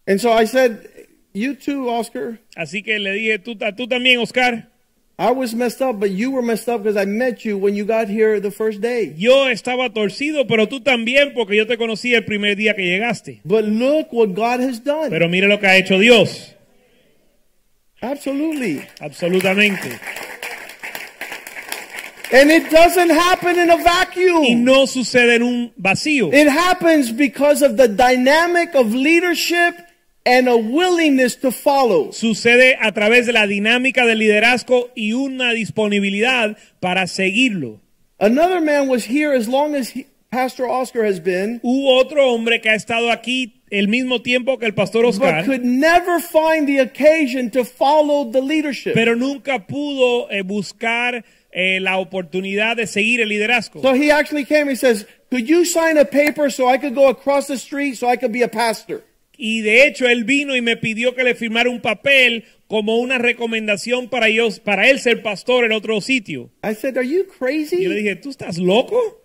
[0.05, 0.90] And so I said,
[1.33, 2.39] You too, Oscar.
[2.55, 4.67] Así que le dije, tú, tú también, Oscar.
[5.17, 7.85] I was messed up, but you were messed up because I met you when you
[7.85, 9.13] got here the first day.
[9.15, 13.39] Yo estaba torcido, pero tú también, porque yo te conocí el primer día que llegaste.
[13.45, 15.11] But look what God has done.
[15.11, 16.55] Pero mira lo que ha hecho Dios.
[18.01, 18.81] Absolutely.
[18.99, 19.99] Absolutamente.
[22.33, 24.43] And it doesn't happen in a vacuum.
[24.43, 26.33] Y no sucede en un vacío.
[26.33, 29.75] It happens because of the dynamic of leadership
[30.25, 32.11] and a willingness to follow.
[32.11, 37.79] Sucede a través de la dinámica del liderazgo y una disponibilidad para seguirlo.
[38.19, 42.61] Another man was here as long as he, Pastor Oscar has been, Hubo otro hombre
[42.61, 45.37] que ha estado aquí el mismo tiempo que el pastor Oscar.
[45.41, 48.93] but could never find the occasion to follow the leadership.
[48.93, 53.81] pero nunca pudo eh, buscar eh, la oportunidad de seguir el liderazgo.
[53.81, 57.09] So he actually came and says, Could you sign a paper so I could go
[57.09, 59.01] across the street so I could be a pastor?
[59.43, 63.17] Y de hecho él vino y me pidió que le firmara un papel como una
[63.17, 66.51] recomendación para, ellos, para él ser pastor en otro sitio.
[66.63, 67.75] I said, Are you Y yo le crazy?
[67.87, 69.20] dije, ¿tú estás loco?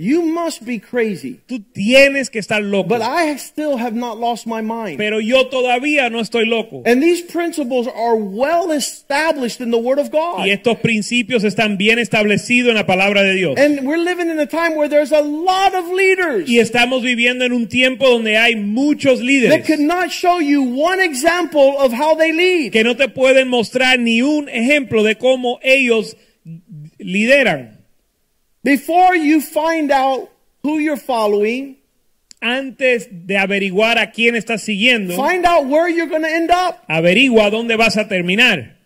[0.00, 1.40] You must be crazy.
[1.48, 2.88] Tú tienes que estar loco.
[2.88, 4.96] But I still have not lost my mind.
[4.96, 6.84] Pero yo todavía no estoy loco.
[6.86, 10.46] And these principles are well established in the Word of God.
[10.46, 13.58] Y estos principios están bien establecidos en la palabra de Dios.
[13.58, 17.44] And we're living in a time where there's a lot of leaders Y estamos viviendo
[17.44, 21.92] en un tiempo donde hay muchos that líderes could not show you one example of
[21.92, 22.70] how they lead.
[22.70, 26.16] que no te pueden mostrar ni un ejemplo de cómo ellos
[26.98, 27.77] lideran.
[28.68, 30.28] Before you find out
[30.62, 31.76] who you're following,
[32.40, 36.84] Antes de averiguar a quién estás siguiendo, find out where you're going to end up.
[36.88, 38.76] averigua dónde vas a terminar.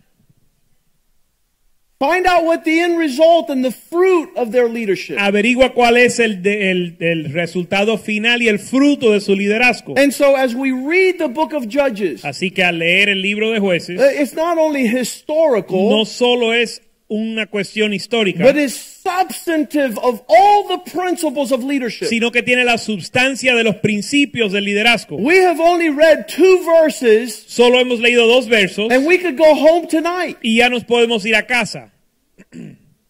[1.99, 5.19] Find out what the end result and the fruit of their leadership.
[5.21, 9.95] Averigua cuál es el, el- el resultado final y el fruto de su liderazgo.
[9.97, 13.23] And so as we read the book of Judges, uh, Así que al leer el
[13.23, 18.92] libro de jueces, it's not only historical, no solo es una cuestión histórica, but is
[19.03, 22.09] substantive of all the principles of leadership.
[22.09, 25.17] sino que tiene la sustancia de los principios del liderazgo.
[25.17, 29.55] We have only read two verses Solo hemos leído dos versos and we could go
[29.55, 31.93] home tonight y ya nos podemos ir a casa,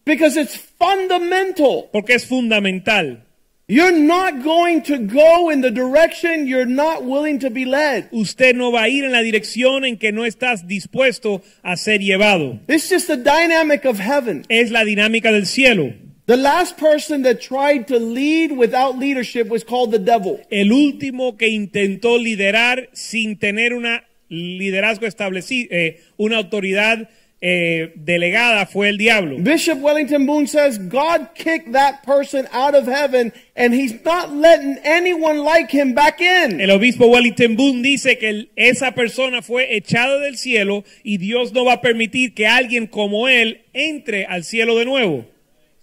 [0.04, 1.88] because it's fundamental.
[1.92, 3.24] porque es fundamental.
[3.72, 8.10] You're not going to go in the direction you're not willing to be led.
[8.12, 12.00] Usted no va a ir en la dirección en que no estás dispuesto a ser
[12.00, 12.60] llevado.
[12.68, 14.44] It's just the dynamic of heaven.
[14.50, 15.94] Es la dinámica del cielo.
[16.26, 20.38] The last person that tried to lead without leadership was called the devil.
[20.50, 27.08] El último que intentó liderar sin tener una liderazgo establecido, eh, una autoridad
[27.44, 29.36] eh, delegada fue el diablo.
[29.38, 34.78] Bishop Wellington Boone says God kicked that person out of heaven and he's not letting
[34.84, 36.60] anyone like him back in.
[36.60, 41.64] El obispo Wellington Boone dice que esa persona fue echada del cielo y Dios no
[41.64, 45.26] va a permitir que alguien como él entre al cielo de nuevo.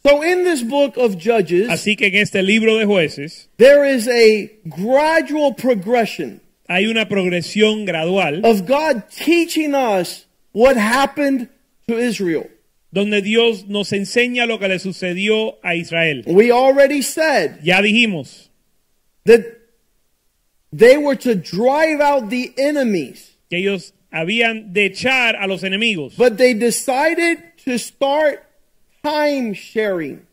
[0.02, 4.08] So in this book of Judges, Así que en este libro de jueces there is
[4.08, 11.50] a gradual progression hay una progresión gradual of God teaching us what happened
[11.88, 12.50] to Israel.
[12.92, 16.24] donde Dios nos enseña lo que le sucedió a Israel.
[16.26, 18.50] We already said Ya dijimos
[19.26, 19.42] that
[20.72, 26.16] they were to drive out the enemies, que ellos habían de echar a los enemigos,
[26.18, 28.44] but they decided to start
[29.04, 30.26] time sharing.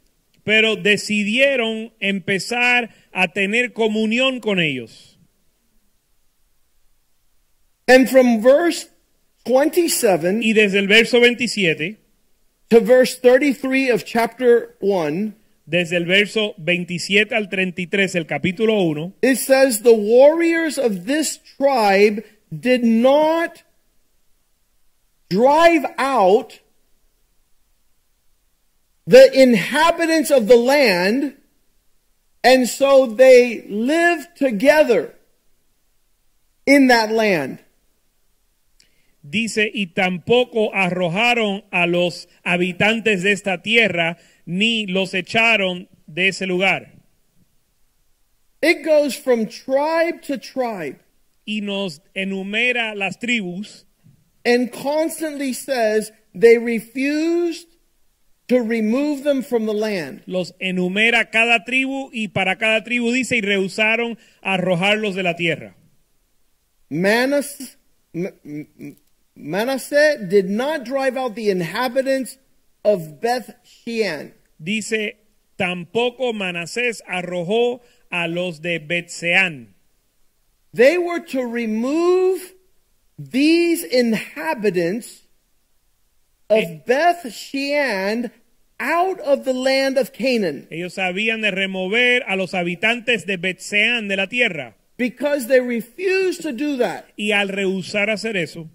[0.45, 5.19] pero decidieron empezar a tener comunión con ellos.
[7.89, 8.89] And from verse
[9.47, 11.99] 27 Y desde el verso 27,
[12.69, 15.35] to verse 33 of chapter 1,
[15.67, 21.39] desde el verso 27 al 33, el capítulo 1, it says, The warriors of this
[21.39, 23.63] tribe did not
[25.29, 26.61] drive out
[29.07, 31.37] the inhabitants of the land,
[32.43, 35.15] and so they lived together
[36.67, 37.61] in that land.
[39.31, 46.47] Dice, y tampoco arrojaron a los habitantes de esta tierra, ni los echaron de ese
[46.47, 46.93] lugar.
[48.63, 50.99] It goes from tribe to tribe
[51.45, 53.85] Y nos enumera las tribus
[54.45, 57.69] and constantly says they refused
[58.49, 60.23] to remove them from the land.
[60.27, 65.77] los enumera cada tribu y para cada tribu dice y rehusaron arrojarlos de la tierra.
[66.89, 67.79] Manas,
[69.37, 72.39] Manasseh did not drive out the inhabitants
[72.85, 74.33] of Beth Shean.
[74.63, 75.17] Dice,
[75.59, 77.81] tampoco Manasés arrojó
[78.11, 79.69] a los de Betseán.
[80.73, 82.55] They were to remove
[83.19, 85.23] these inhabitants
[86.49, 86.79] of eh.
[86.87, 88.31] Beth Shean
[88.79, 94.09] out of the land of Canaan Ellos habían de remover a los habitantes de Betseán
[94.09, 94.75] de la tierra.
[94.99, 97.07] because they refused to do that.
[97.19, 98.69] Y al rehusar hacer eso,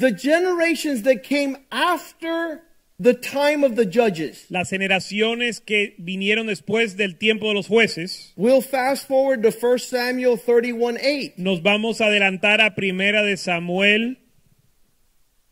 [0.00, 2.62] The generations that came after
[2.98, 4.46] the time of the judges.
[4.48, 9.78] las generaciones que vinieron después del tiempo de los jueces, We'll fast forward to 1
[9.78, 11.34] Samuel 31 8.
[11.36, 14.16] nos vamos a adelantar a primera de Samuel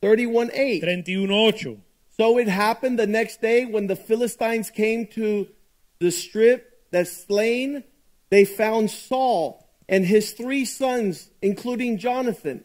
[0.01, 0.83] 31 8.
[0.83, 1.79] 31.8.
[2.17, 5.47] So it happened the next day when the Philistines came to
[6.01, 7.85] the strip that's slain,
[8.31, 12.65] they found Saul and his three sons, including Jonathan.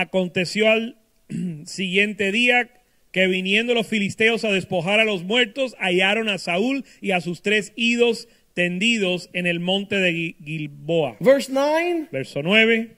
[0.00, 0.98] Aconteció al
[1.66, 2.70] siguiente día
[3.12, 7.42] que viniendo los filisteos a despojar a los muertos, hallaron a Saúl y a sus
[7.42, 11.16] tres idos tendidos en el monte de Gilboa.
[11.20, 12.96] Verse 9 Verso 9.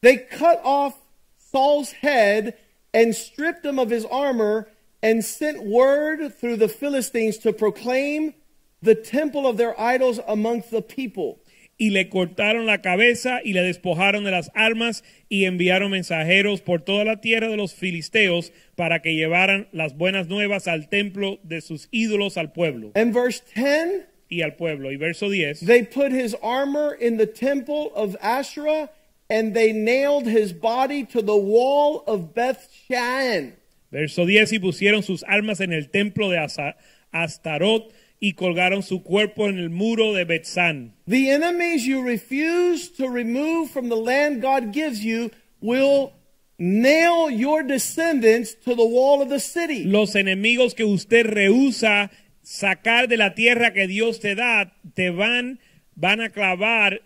[0.00, 0.98] they cut off
[1.38, 2.56] Saul's head
[2.92, 4.68] and stripped him of his armor
[5.02, 8.34] and sent word through the Philistines to proclaim
[8.82, 11.38] the temple of their idols amongst the people.
[11.78, 16.80] Y le cortaron la cabeza y le despojaron de las armas y enviaron mensajeros por
[16.82, 21.60] toda la tierra de los filisteos para que llevaran las buenas nuevas al templo de
[21.60, 24.90] sus ídolos al pueblo And verse 10 y al pueblo.
[24.90, 25.60] Y verso 10.
[25.66, 28.88] They put his armor in the temple of Asherah,
[29.30, 33.54] and they nailed his body to the wall of Beth Shan.
[33.92, 36.76] Verso 10, y pusieron sus armas en el templo de Asa-
[37.12, 40.94] Astarot y colgaron su cuerpo en el muro de Betzán.
[41.06, 46.12] The enemies you refuse to remove from the land God gives you will
[46.58, 49.84] nail your descendants to the wall of the city.
[49.84, 52.10] Los enemigos que usted rehúsa
[52.42, 55.58] sacar de la tierra que Dios te da, te van,
[55.94, 57.02] van a clavar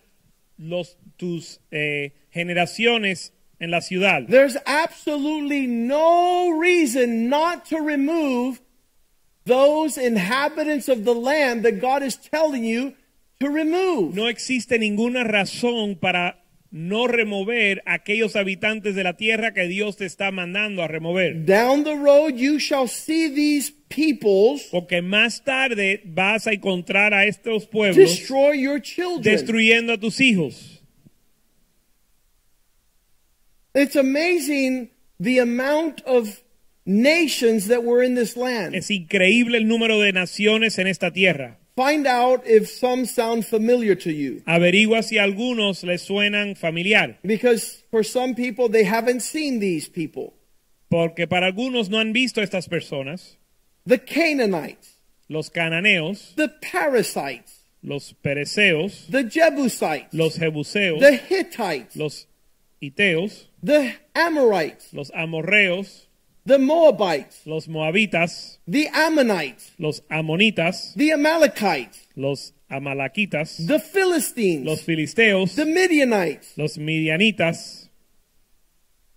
[0.58, 4.26] los, tus eh, generaciones en la ciudad.
[4.28, 8.60] There's absolutely no reason not to remove
[9.46, 12.94] those inhabitants of the land that God is telling you
[13.40, 14.14] to remove.
[14.14, 16.36] No existe ninguna razón para
[16.72, 21.44] no remover aquellos habitantes de la tierra que Dios te está mandando a remover.
[21.44, 27.26] Down the road, you shall see these peoples Porque más tarde vas a encontrar a
[27.26, 29.22] estos pueblos destroy your children.
[29.22, 30.76] destruyendo a tus hijos.
[33.74, 36.42] It's amazing the amount of
[36.90, 38.74] nations that were in this land.
[38.74, 41.58] Es increíble el número de naciones en esta tierra.
[41.76, 44.42] Find out if some sound familiar to you.
[44.46, 50.34] Averigua si algunos les suenan familiar, Because for some people, they haven't seen these people.
[50.90, 53.38] porque para algunos no han visto estas personas,
[53.86, 62.26] The Canaanites, los cananeos, the Perizzites, los pereceos, the Jebusites, los jebuseos, the Hittites, los
[62.82, 66.08] Iteos, the Amorites, los amorreos,
[66.50, 74.82] the Moabites, los moabitas, the Ammonites, los amonitas, the Amalekites, los amalaquitas, the Philistines, los
[74.82, 76.54] filisteos, the Midianites.
[76.56, 77.88] los midianitas.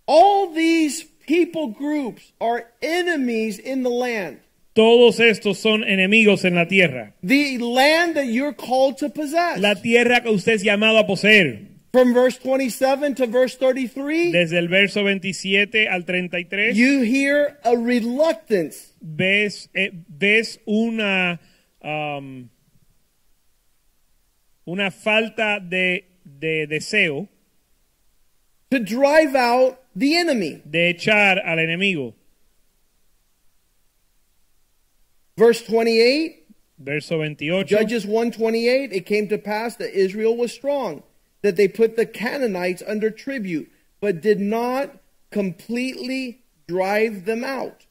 [0.05, 4.39] All these people groups are enemies in the land.
[4.75, 7.15] Todos estos son enemigos en la tierra.
[7.23, 9.59] The land that you're called to possess.
[9.59, 11.72] La tierra que usted es llamado a poseer.
[11.93, 17.77] From verse 27 to verse 33, Desde el verso 27 al 33, you hear a
[17.77, 21.39] reluctance ves, eh, ves una,
[21.83, 22.49] um,
[24.67, 27.27] una falta de, de deseo
[28.71, 30.63] to drive out the enemy.
[30.65, 32.15] de echar al enemigo.
[35.37, 36.39] Verse 28,
[36.79, 37.67] Verso 28.
[37.67, 41.03] Judges 1:28, it came to pass that Israel was strong,
[41.43, 43.71] that they put the Canaanites under tribute,
[44.01, 44.89] but did not
[45.29, 47.85] completely drive them out.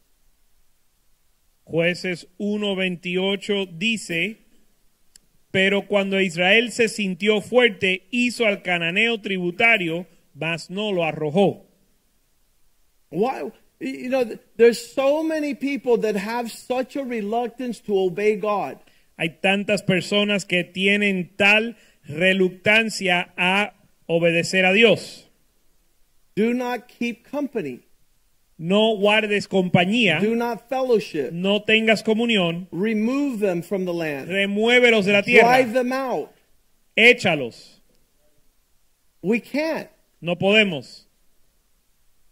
[1.71, 4.37] Jueces 1.28 dice,
[5.53, 11.63] pero cuando Israel se sintió fuerte, hizo al cananeo tributario, mas no lo arrojó.
[13.11, 13.53] Why?
[13.79, 18.79] You know, there's so many people that have such a reluctance to obey God.
[19.19, 21.77] Hay tantas personas que tienen tal
[22.07, 23.75] reluctancia a
[24.07, 25.29] obedecer a Dios.
[26.35, 27.81] Do not keep company.
[28.59, 31.33] No guardes compañía, Do not fellowship.
[31.33, 34.29] no tengas comunión, Remove them from the land.
[34.29, 36.31] remuévelos de la Drive tierra, them out.
[36.97, 37.81] échalos.
[39.21, 39.89] We can't.
[40.21, 41.07] No podemos.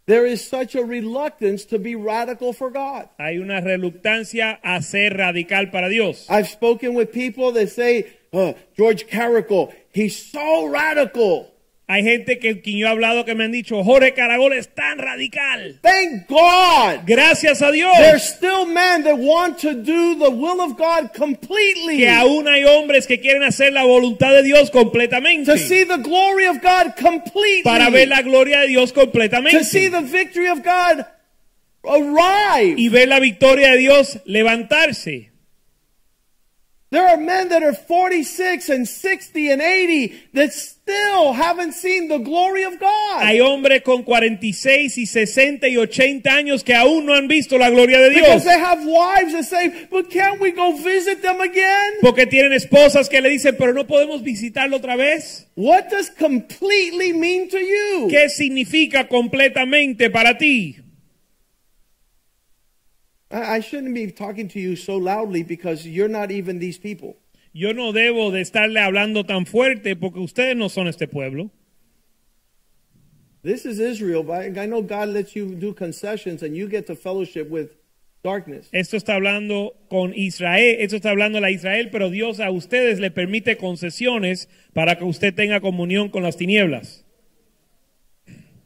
[0.06, 3.08] There is such a reluctance to be radical for God.
[3.18, 6.26] Hay una reluctancia a ser radical para Dios.
[6.28, 11.50] I've spoken with people that say, uh, George Carrickle, he's so radical.
[11.90, 14.98] Hay gente que quien yo he hablado que me han dicho, Jorge Caragol es tan
[14.98, 15.80] radical.
[15.82, 17.04] Thank God.
[17.04, 21.96] Gracias a Dios There's still men that want to do the will of God completely.
[21.98, 25.50] que aún hay hombres que quieren hacer la voluntad de Dios completamente.
[25.50, 27.64] To see the glory of God completely.
[27.64, 29.90] Para ver la gloria de Dios to see completamente.
[29.90, 31.04] the victory of God
[31.82, 32.78] arrive.
[32.78, 35.29] Y ver la victoria de Dios levantarse.
[36.92, 42.18] There are men that are 46 and 60 and 80 that still haven't seen the
[42.18, 43.22] glory of God.
[43.22, 47.70] Hay hombres con 46 y 60 y 80 años que aún no han visto la
[47.70, 48.26] gloria de Dios.
[48.26, 51.92] because they have wives that say, but can't we go visit them again?
[52.00, 55.46] Porque tienen esposas que le dicen, pero no podemos visitarlo otra vez.
[55.54, 58.08] What does completely mean to you?
[58.10, 60.76] ¿Qué significa completamente para ti?
[63.30, 67.16] I shouldn't be talking to you so loudly because you're not even these people.
[67.52, 71.50] Yo no debo de estarle hablando tan fuerte porque ustedes no son este pueblo.
[73.42, 76.94] This is Israel, but I know God lets you do concessions and you get to
[76.94, 77.70] fellowship with
[78.22, 78.68] darkness.
[78.72, 83.00] Esto está hablando con Israel, esto está hablando a la Israel, pero Dios a ustedes
[83.00, 87.04] le permite concesiones para que usted tenga comunión con las tinieblas.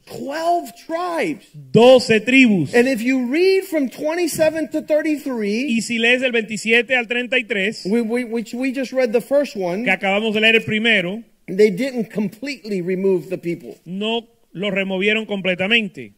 [0.05, 1.45] 12 tribes.
[1.71, 2.73] Doce tribus.
[2.73, 7.85] And if you read from 27 to 33, Y si lees del 27 al 33,
[7.87, 11.23] we, we, which we just read the first one, que acabamos de leer el primero,
[11.47, 13.77] they didn't completely remove the people.
[13.85, 16.13] no lo removieron completamente.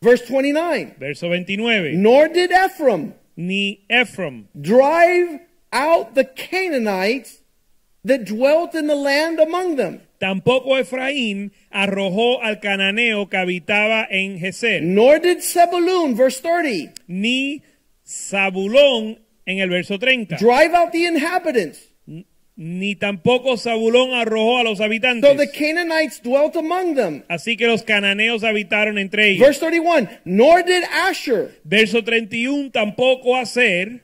[0.00, 2.00] Verse 29, Verso 29.
[2.00, 5.40] nor did Ephraim Ni Ephraim drive
[5.72, 7.40] out the Canaanites
[8.04, 10.02] that dwelt in the land among them.
[10.24, 17.60] Tampoco Efraín arrojó al cananeo que habitaba en Geser, Nor did Zebulun, verse 30, ni
[18.06, 21.90] Zabulón en el verso 30, drive out the inhabitants.
[22.56, 25.50] ni tampoco Zabulón arrojó a los So the habitantes.
[25.50, 27.22] Canaanites dwelt among them.
[27.28, 29.46] Así que los cananeos habitaron entre ellos.
[29.46, 34.00] Verse 31, nor did Asher Verso 31, tampoco hacer,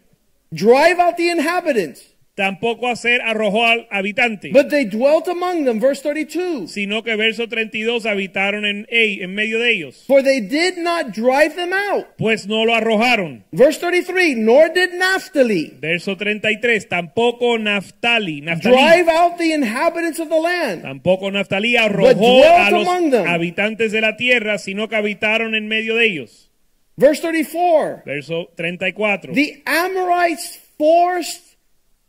[0.51, 2.10] drive out the inhabitants,
[2.41, 5.79] tampoco hacer arrojó al habitante, but they dwelt among them.
[5.79, 10.79] Verse 32, sino que verso 32 habitaron en, en medio de ellos, for they did
[10.79, 12.07] not drive them out.
[12.17, 13.45] pues no lo arrojaron.
[13.53, 20.29] Verse 33, nor did Naphtali Verso 33, tampoco Naftali, Naftali drive out the inhabitants of
[20.29, 20.83] the land.
[20.83, 22.89] Tampoco But arrojó a los
[23.27, 26.51] habitantes de la tierra, sino que habitaron en medio de ellos.
[26.97, 29.35] Verse 34, Verso 34.
[29.35, 31.50] the Amorites forced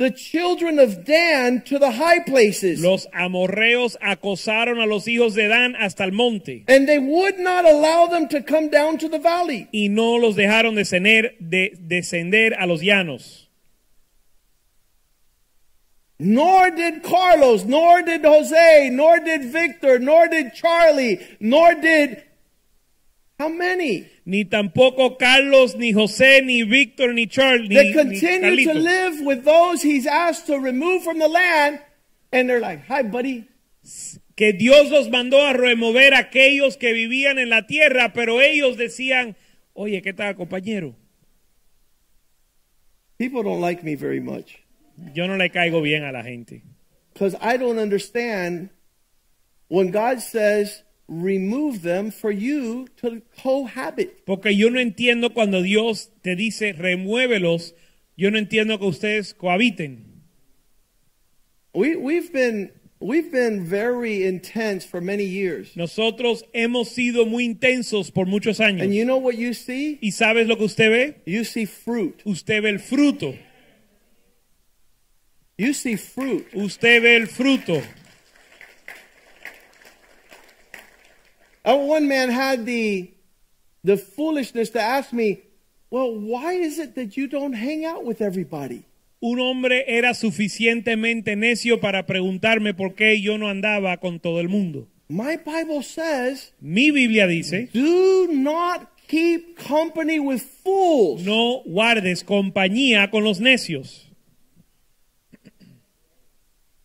[0.02, 5.47] the children of Dan to the high places, Los amorreos acosaron a los hijos de
[5.47, 9.20] Dan hasta el monte and they would not allow them to come down to the
[9.20, 9.68] valley.
[9.72, 13.47] y no los dejaron descender, de, descender a los llanos.
[16.20, 22.24] Nor did Carlos, nor did Jose, nor did Victor, nor did Charlie, nor did
[23.39, 24.08] how many?
[24.26, 28.74] Ni tampoco Carlos, ni José, ni Víctor, ni Charles, ni, They ni continue to Carlito.
[28.76, 31.80] live with those he's asked to remove from the land,
[32.32, 33.45] and they're like, "Hi, buddy."
[34.36, 38.78] que Dios los mandó a remover a aquellos que vivían en la tierra, pero ellos
[38.78, 39.36] decían,
[39.74, 40.95] oye, ¿qué tal, compañero?
[43.17, 44.57] People don't like me very much
[45.13, 46.61] Yo no le caigo bien a la gente.
[47.13, 48.69] because I don't understand
[49.67, 56.09] when God says, "Remove them for you to cohabit." Porque yo no entiendo cuando Dios
[56.22, 57.76] te dice, remuévelos,
[58.16, 60.05] yo no entiendo que ustedes cohabiten.
[61.74, 68.12] We we've been we've been very intense for many years, Nosotros hemos sido muy intensos
[68.12, 68.84] por muchos años.
[68.84, 69.97] and you know what you see?
[70.01, 71.16] ¿Y sabes lo que usted ve?
[71.26, 72.22] You see fruit.
[72.26, 73.34] Usted ve el fruto.
[75.57, 76.45] You see fruit.
[76.53, 77.82] Usted ve el fruto.
[81.64, 83.12] Uh, one man had the
[83.84, 85.41] the foolishness to ask me,
[85.91, 88.84] "Well, why is it that you don't hang out with everybody?"
[89.22, 94.49] Un hombre era suficientemente necio para preguntarme por qué yo no andaba con todo el
[94.49, 94.88] mundo.
[95.09, 103.12] My Bible says, Mi Biblia dice, "Do not keep company with fools." no guardes compañía
[103.12, 104.11] con los necios.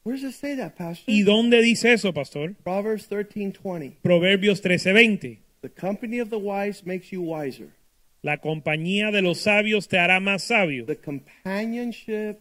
[0.06, 1.12] Where does it say that, Pastor?
[1.12, 2.54] ¿Y dónde dice eso, pastor?
[2.62, 3.96] Proverbs 13:20.
[4.02, 5.40] Proverbios 13:20.
[5.62, 7.70] The company of the wise makes you wiser.
[8.22, 12.38] La compañía de los sabios te hará más sabio, The companionship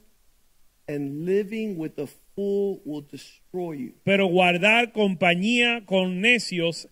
[0.88, 2.05] and living with the
[2.36, 3.93] fool will destroy you.
[4.03, 6.88] pero guardar compañía con necios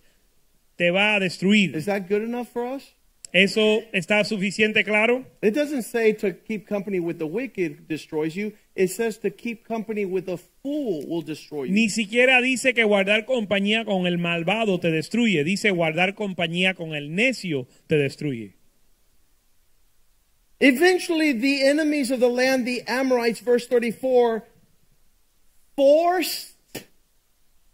[0.74, 1.76] te va a destruir.
[1.76, 2.92] Is that good enough for us?
[3.34, 5.24] ¿Eso está suficiente claro?
[5.42, 8.52] It doesn't say to keep company with the wicked destroys you.
[8.76, 11.72] It says to keep company with a fool will destroy you.
[11.72, 16.94] Ni siquiera dice que guardar compañía con el malvado te destruye, dice guardar compañía con
[16.94, 18.54] el necio te destruye.
[20.60, 24.44] Eventually, the enemies of the land, the Amorites, verse 34,
[25.74, 26.54] forced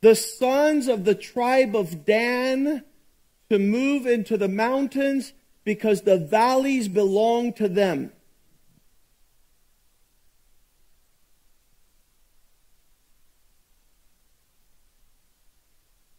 [0.01, 2.83] the sons of the tribe of Dan
[3.51, 5.35] to move into the mountains
[5.65, 8.13] because the valleys belong to them.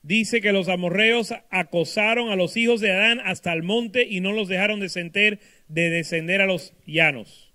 [0.03, 4.33] Dice que los amorreos acosaron a los hijos de Adán hasta el monte y no
[4.33, 7.51] los dejaron descender, de descender a los llanos.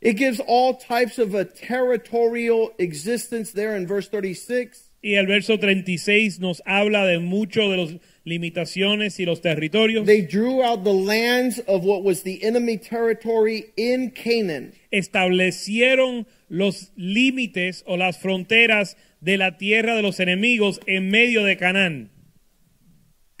[0.00, 4.90] It gives all types of a territorial existence there in verse 36.
[5.00, 7.90] Y el verso 36 nos habla de mucho de las
[8.24, 10.06] limitaciones y los territorios.
[10.06, 14.72] They drew out the lands of what was the enemy territory in Canaan.
[14.90, 21.56] Establecieron los límites o las fronteras de la tierra de los enemigos en medio de
[21.56, 22.10] Canaán.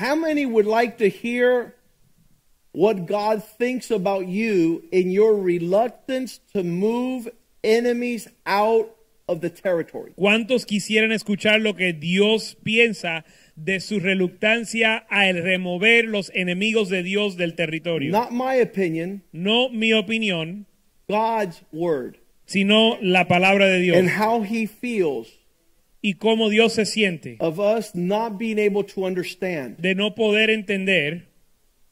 [0.00, 1.76] How many would like to hear
[2.72, 7.28] what God thinks about you in your reluctance to move
[7.62, 8.96] enemies out
[9.28, 10.12] of the territory?
[10.16, 13.24] ¿Cuántos quisieran escuchar lo que Dios piensa
[13.56, 18.10] de su reluctancia al remover los enemigos de Dios del territorio?
[18.10, 20.66] Not my opinion, No mi opinión,
[21.08, 25.28] God's word, sino la palabra de Dios and how he feels
[26.02, 30.50] y cómo Dios se siente of us not being able to understand de no poder
[30.50, 31.26] entender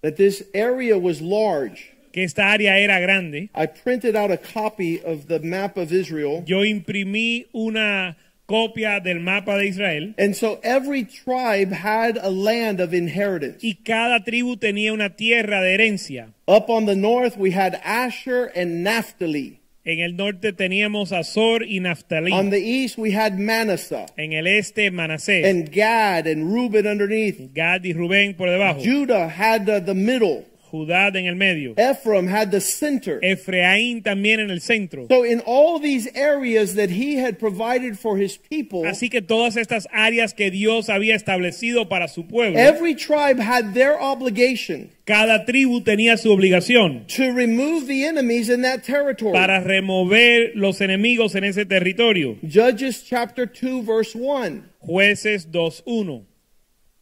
[0.03, 1.93] that this area was large.
[2.13, 3.51] que esta área era grande.
[3.55, 6.43] I printed out a copy of the map of Israel.
[6.45, 8.17] Yo imprimí una
[8.51, 13.63] copia del mapa de Israel And so every tribe had a land of inheritance.
[13.63, 16.33] y cada tribu tenía una tierra de herencia.
[16.47, 19.61] Up on the north, we had Asher and Naphtali.
[19.83, 22.33] En el norte teníamos Azor y Naftalí.
[22.33, 27.55] On the east, we had Manasseh En el este Manasés, and Gad and Reuben underneath.
[27.55, 28.83] Gad y Rubén por debajo.
[28.85, 30.45] Judah had uh, the middle.
[30.71, 31.75] Judá en el medio.
[31.77, 33.19] Ephraim had the center.
[33.23, 35.07] Efraín también en el centro.
[35.09, 39.57] So in all these areas that he had provided for his people, Así que todas
[39.57, 45.45] estas áreas que Dios había establecido para su pueblo, every tribe had their obligation cada
[45.45, 49.33] tribu tenía su obligación to remove the enemies in that territory.
[49.33, 52.37] para remover los enemigos en ese territorio.
[52.43, 54.63] Judges chapter 2 verse 1.
[54.81, 56.25] Jueces 2.1.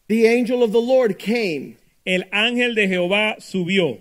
[0.09, 1.77] The angel of the Lord came
[2.09, 4.01] El ángel de Jehová subió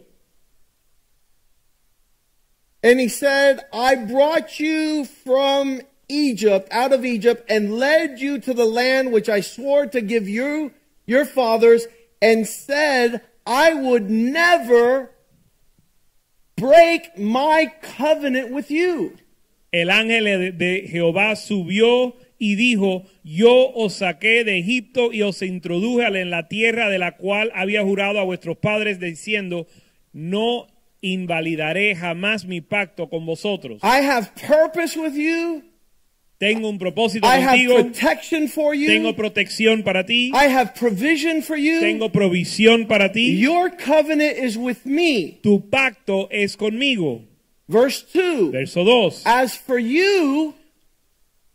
[2.82, 8.54] And he said, I brought you from Egypt, out of Egypt, and led you to
[8.54, 10.72] the land which I swore to give you,
[11.06, 11.88] your fathers,
[12.22, 15.12] and said, I would never
[16.56, 19.18] break my covenant with you.
[19.74, 26.06] el ángel de, Jehová subió y dijo, yo os saqué de Egipto y os introduje
[26.06, 29.68] en la tierra de la cual había jurado a vuestros padres diciendo,
[30.14, 30.68] no
[31.02, 33.82] invalidaré jamás mi pacto con vosotros.
[33.84, 35.64] I have purpose with you.
[36.40, 39.16] Tengo un propósito I have contigo, protection for tengo you.
[39.16, 41.80] protección para ti, I have provision for you.
[41.80, 43.40] tengo provisión para ti.
[43.40, 45.40] Your covenant is with me.
[45.42, 47.24] Tu pacto es conmigo.
[47.68, 48.52] Verse 2.
[48.52, 49.24] Verso 2.
[49.26, 50.54] As for you,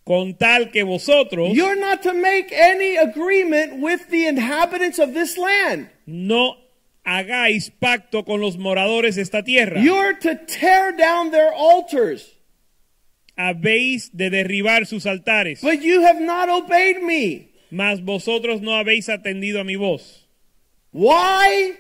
[0.05, 5.39] Con tal que vosotros you're not to make any agreement with the inhabitants of this
[5.39, 5.89] land.
[6.07, 6.57] no
[7.05, 9.81] hagáis pacto con los moradores de esta tierra.
[9.81, 12.29] You're to tear down their altars.
[13.37, 17.49] Habéis de derribar sus altares, But you have not obeyed me.
[17.71, 20.27] mas vosotros no habéis atendido a mi voz.
[20.93, 21.73] Why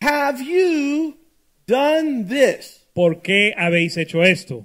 [0.00, 1.18] have you
[1.66, 2.86] done this?
[2.94, 4.64] ¿Por qué habéis hecho esto?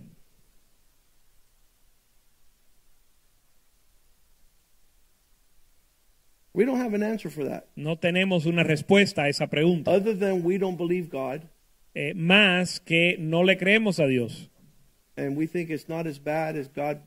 [6.57, 7.67] We don't have an answer for that.
[7.75, 11.43] No tenemos una respuesta a esa pregunta, Other than we don't believe God
[11.93, 14.49] eh, más que no le creemos a Dios
[15.15, 17.01] and we think it's not as bad as God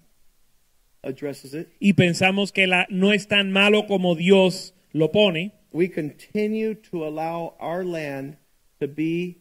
[1.02, 1.68] addresses it.
[1.80, 5.52] y pensamos que la, no es tan malo como Dios lo pone.
[5.72, 8.36] We continue to allow our land
[8.80, 9.38] to be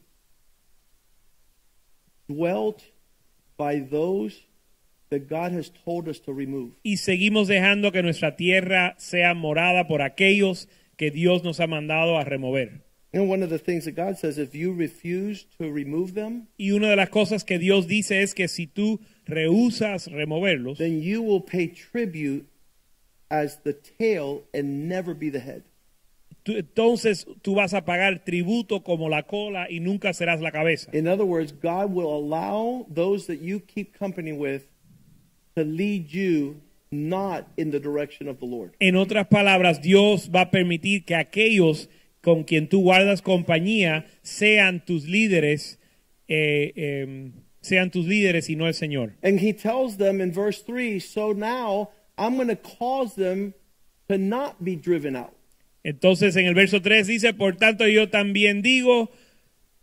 [2.28, 2.82] dwelt
[3.58, 4.42] by those
[5.10, 6.72] that God has told us to remove.
[6.84, 12.18] y seguimos dejando que nuestra tierra sea morada por aquellos que Dios nos ha mandado
[12.18, 12.82] a remover.
[13.12, 16.72] And one of the things that God says, if you refuse to remove them, Y
[16.72, 21.22] una de las cosas que Dios dice es que si tú rehusas removerlos, then you
[21.24, 22.46] will pay tribute
[23.32, 25.64] as the tail and never be the head.
[26.46, 30.90] entonces tú vas a pagar tributo como la cola y nunca serás la cabeza.
[30.94, 34.64] In other words, God will allow those that you keep company with
[35.60, 38.74] to lead you not in the direction of the Lord.
[38.80, 41.90] En otras palabras, Dios va a permitir que aquellos
[42.22, 45.80] con quien tú guardas compañía sean tus líderes,
[46.28, 49.14] eh, em, sean tus líderes y no el Señor.
[49.22, 53.54] And he tells them in verse 3 so now I'm going to cause them
[54.10, 55.34] to not be driven out.
[55.84, 59.12] Entonces en el verso 3 dice, por tanto yo también digo,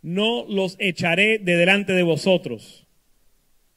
[0.01, 2.85] no los echaré de delante de vosotros.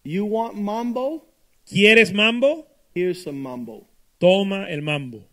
[0.04, 1.29] You want mambo?
[1.70, 2.66] ¿Quieres mambo?
[2.94, 3.86] Here's some mambo.
[4.18, 5.24] Toma el mambo.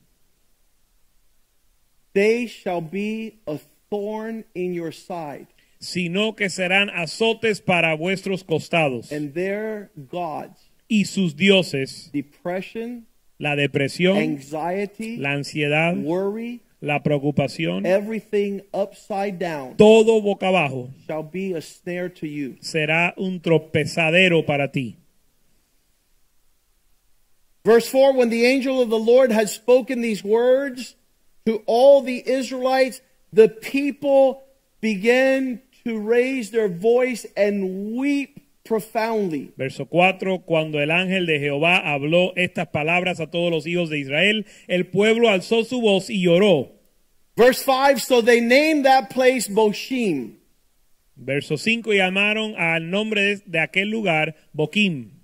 [2.14, 3.60] They shall be a
[3.90, 5.48] thorn in your side,
[5.80, 9.12] Sino que serán azotes para vuestros costados.
[9.12, 13.06] and their gods, Y sus dioses, depression,
[13.38, 21.24] la depresión, anxiety, la ansiedad, worry, la preocupación, everything upside down todo boca abajo shall
[21.24, 22.56] be a snare to you.
[22.62, 24.96] será un tropezadero para ti.
[27.68, 30.96] Verse 4 When the angel of the Lord had spoken these words
[31.46, 33.02] to all the Israelites,
[33.34, 34.46] the people
[34.80, 39.52] began to raise their voice and weep profoundly.
[39.58, 44.00] Verso 4, cuando el ángel de Jehová habló estas palabras a todos los hijos de
[44.00, 46.72] Israel, el pueblo alzó su voz y lloró.
[47.36, 50.38] Verse 5 So they named that place Bochim.
[51.18, 55.17] Verso 5, llamaron al nombre de, de aquel lugar Boquim.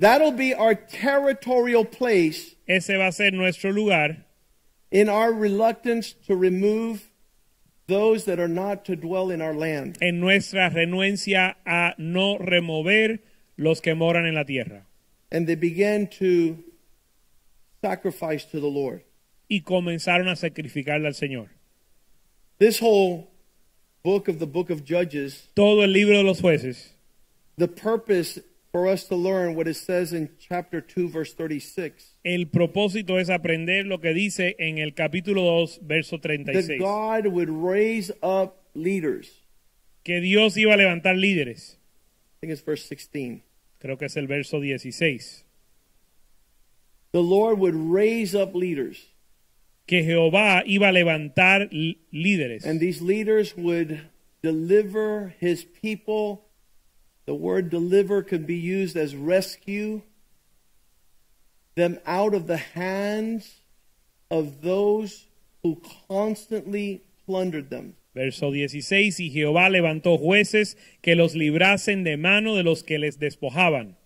[0.00, 4.24] That'll be our territorial place Ese va a ser nuestro lugar
[4.90, 7.10] in our reluctance to remove
[7.88, 9.98] those that are not to dwell in our land.
[10.00, 13.18] en nuestra renuencia a no remover
[13.56, 14.86] los que moran en la tierra.
[15.32, 16.62] And they began to
[17.82, 19.02] sacrifice to the Lord.
[19.50, 21.48] Y comenzaron a sacrificarle al Señor.
[22.58, 23.30] This whole
[24.02, 26.92] book of the book of Judges, Todo el libro de los jueces
[27.56, 28.38] the purpose
[28.72, 33.30] for us to learn what it says in chapter 2, verse 36 El propósito es
[33.30, 36.80] aprender lo que dice en el capítulo 2, verso that 36.
[36.80, 39.30] God would raise up leaders.
[40.04, 41.76] Que Dios iba a levantar líderes.
[42.36, 43.42] I think it's verse 16.
[43.80, 45.44] Creo que es el verso 16.
[47.12, 49.06] The Lord would raise up leaders,
[49.86, 51.68] Que Jehová iba a levantar
[52.12, 52.64] líderes.
[52.64, 54.00] and these leaders would
[54.42, 56.44] deliver his people.
[57.28, 60.00] The word deliver could be used as rescue
[61.74, 63.60] them out of the hands
[64.30, 65.26] of those
[65.62, 67.96] who constantly plundered them.
[68.14, 69.20] Verso 16.
[69.20, 73.97] Y Jehová levantó jueces que los librasen de mano de los que les despojaban.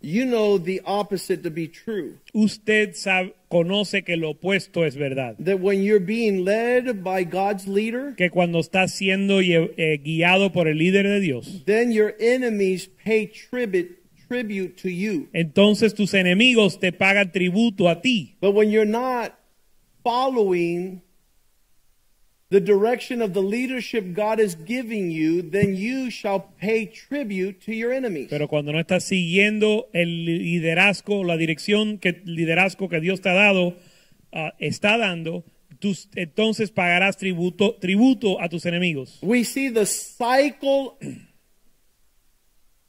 [0.00, 2.18] You know the opposite to be true.
[2.32, 5.36] Usted sabe, conoce que lo opuesto es verdad.
[5.38, 10.68] That when you're being led by God's leader, Que cuando estás siendo eh, guiado por
[10.68, 13.96] el líder de Dios, then your enemies pay tribute
[14.28, 15.26] tribute to you.
[15.32, 18.36] entonces tus enemigos te pagan tributo a ti.
[18.40, 19.34] But when you're not
[20.04, 21.02] following
[22.50, 27.72] the direction of the leadership God is giving you, then you shall pay tribute to
[27.74, 28.28] your enemies.
[28.30, 33.34] Pero cuando no estás siguiendo el liderazgo, la dirección que liderazgo que Dios te ha
[33.34, 33.76] dado,
[34.32, 35.44] ah, está dando,
[35.78, 39.18] tus- entonces pagarás tributo, tributo a tus enemigos.
[39.22, 40.96] We see the cycle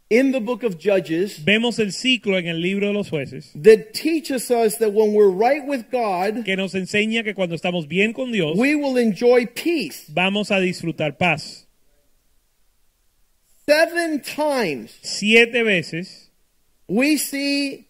[0.10, 3.94] in the book of Judges Vemos el ciclo en el libro de los jueces that
[3.94, 8.14] teaches us that when we're right with God, que nos enseña que cuando estamos bien
[8.14, 10.06] con Dios, we will enjoy peace.
[10.10, 11.66] vamos a disfrutar paz.
[13.68, 16.30] Seven times Siete veces
[16.88, 17.88] we see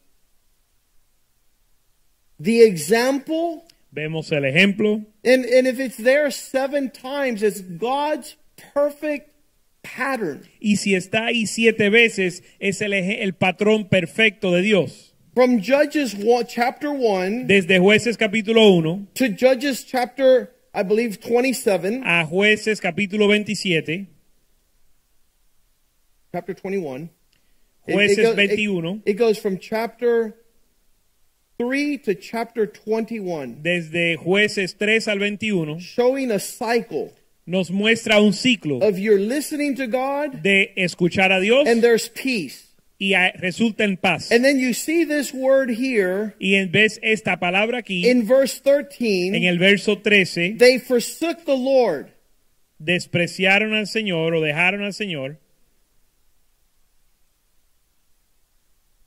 [2.38, 8.36] the example, vemos el ejemplo and, and if it's there seven times, it's God's
[8.74, 9.30] perfect
[9.82, 10.42] pattern.
[10.60, 15.14] y si está ahí siete veces es el, el patrón perfecto de Dios.
[15.36, 22.02] From Judges 1, chapter 1 Desde jueces capítulo 1 to Judges chapter, I believe, 27,
[22.04, 24.08] a jueces capítulo 27,
[26.34, 27.10] chapter 21.
[27.88, 30.36] It- it jueces goes- it- 21, It goes from chapter
[31.58, 37.14] 3 to chapter 21, desde jueces 3 al 21, showing a cycle
[37.50, 42.68] nos muestra un ciclo of listening to God de escuchar a Dios and there's peace.
[43.00, 44.32] y a- resulta en paz.
[44.32, 48.58] And then you see this word here Y en vez esta palabra aquí, in verse
[48.58, 52.12] en 13, el verso 13, they forsook the Lord
[52.78, 55.38] despreciaron al Señor o dejaron al Señor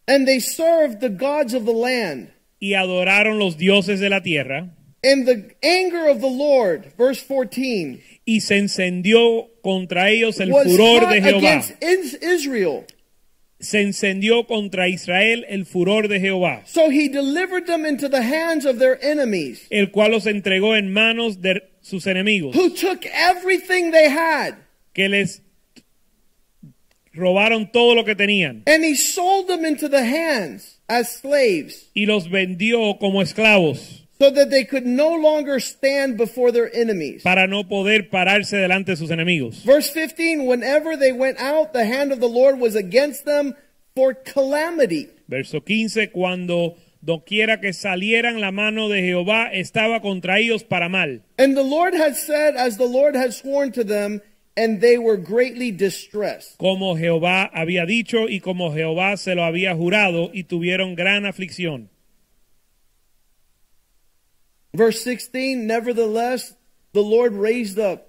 [0.08, 2.32] and they served the gods of the land.
[2.58, 4.74] y adoraron los dioses de la tierra.
[5.04, 10.64] And the anger of the Lord, verse 14, Y se encendió contra ellos el was
[10.68, 11.38] furor hot de Jehová.
[11.38, 12.84] against Is- Israel.
[13.58, 18.64] Se encendió contra Israel el furor de Jehová, So he delivered them into the hands
[18.64, 23.90] of their enemies, el cual los entregó en manos de sus enemigos, who took everything
[23.92, 24.54] they had,
[24.94, 25.42] que les
[27.14, 32.06] robaron todo lo que tenían and he sold them into the hands as slaves, y
[32.06, 37.22] los vendió como esclavos so that they could no longer stand before their enemies.
[37.24, 39.64] para no poder pararse delante de sus enemigos.
[39.64, 43.54] Verse 15 Whenever they went out, the hand of the Lord was against them
[43.96, 45.08] for calamity.
[45.26, 51.22] Verso 15, cuando doquiera que salieran la mano de Jehová estaba contra ellos para mal.
[51.36, 54.20] And the Lord had said, as the Lord had sworn to them,
[54.56, 56.58] and they were greatly distressed.
[56.58, 61.88] como Jehová había dicho y como Jehová se lo había jurado y tuvieron gran aflicción.
[64.74, 66.54] Verse 16 Nevertheless,
[66.92, 68.08] the Lord raised up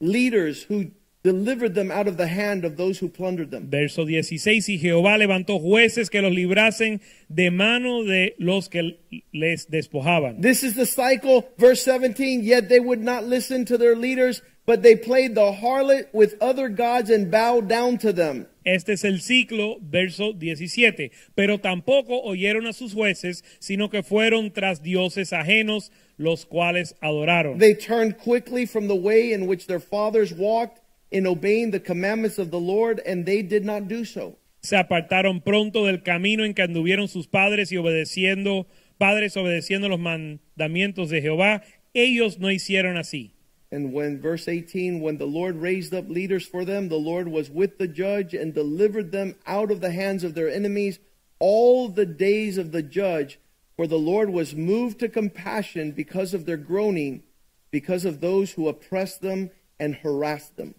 [0.00, 0.90] leaders who
[1.26, 3.68] delivered them out of the hand of those who plundered them.
[3.68, 8.98] Verso 16, y Jehová levantó jueces que los librasen de mano de los que
[9.32, 10.40] les despojaban.
[10.40, 11.48] This is the cycle.
[11.58, 16.06] Verse 17 Yet they would not listen to their leaders, but they played the harlot
[16.12, 18.46] with other gods and bowed down to them.
[18.66, 21.12] Este es el ciclo, verso 17.
[21.34, 27.58] Pero tampoco oyeron a sus jueces, sino que fueron tras dioses ajenos, los cuales adoraron.
[27.58, 30.80] They turned quickly from the way in which their fathers walked
[31.12, 34.36] in obeying the commandments of the Lord, and they did not do so.
[34.66, 38.66] se apartaron pronto del camino en que anduvieron sus padres y obedeciendo,
[38.98, 41.62] padres obedeciendo los mandamientos de Jehová,
[41.94, 43.35] ellos no hicieron así.
[43.70, 47.50] And when, verse 18, when the Lord raised up leaders for them, the Lord was
[47.50, 50.98] with the judge and delivered them out of the hands of their enemies
[51.38, 53.38] all the days of the judge.
[53.76, 57.24] For the Lord was moved to compassion because of their groaning,
[57.70, 60.74] because of those who oppressed them and harassed them.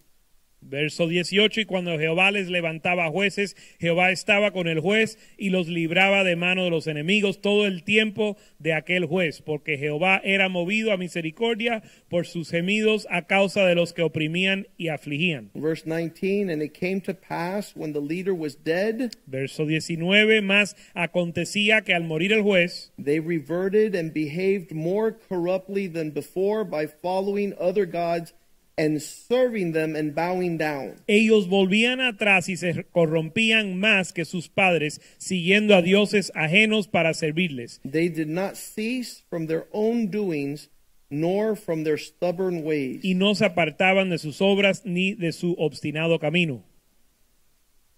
[0.61, 5.67] Verso 18, y cuando Jehová les levantaba jueces, Jehová estaba con el juez y los
[5.67, 10.49] libraba de mano de los enemigos todo el tiempo de aquel juez, porque Jehová era
[10.49, 15.51] movido a misericordia por sus gemidos a causa de los que oprimían y afligían.
[15.53, 20.75] Verse 19, and it came to pass when the leader was dead, Verso 19, más
[20.93, 26.87] acontecía que al morir el juez, they reverted and behaved more corruptly than before by
[26.87, 28.33] following other gods
[28.77, 30.95] and serving them and bowing down.
[31.07, 37.13] ellos volvían atrás y se corrompían más que sus padres, siguiendo a dioses ajenos para
[37.13, 37.79] servirles.
[37.89, 40.69] They did not cease from their own doings,
[41.09, 42.99] nor from their stubborn ways.
[43.03, 46.63] y no se apartaban de sus obras ni de su obstinado camino.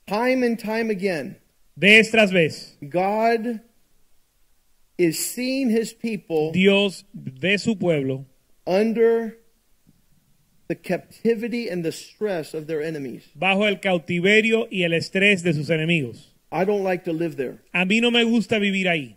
[0.06, 1.38] Time and time again,
[1.76, 3.62] Vez tras vez, God
[4.98, 8.26] is seeing his people Dios ve su pueblo
[8.68, 9.39] under
[10.70, 13.24] the captivity and the stress of their enemies.
[13.34, 16.28] bajo el cautiverio y el estrés de sus enemigos.
[16.52, 17.58] I don't like to live there.
[17.74, 19.16] A mí no me gusta vivir ahí.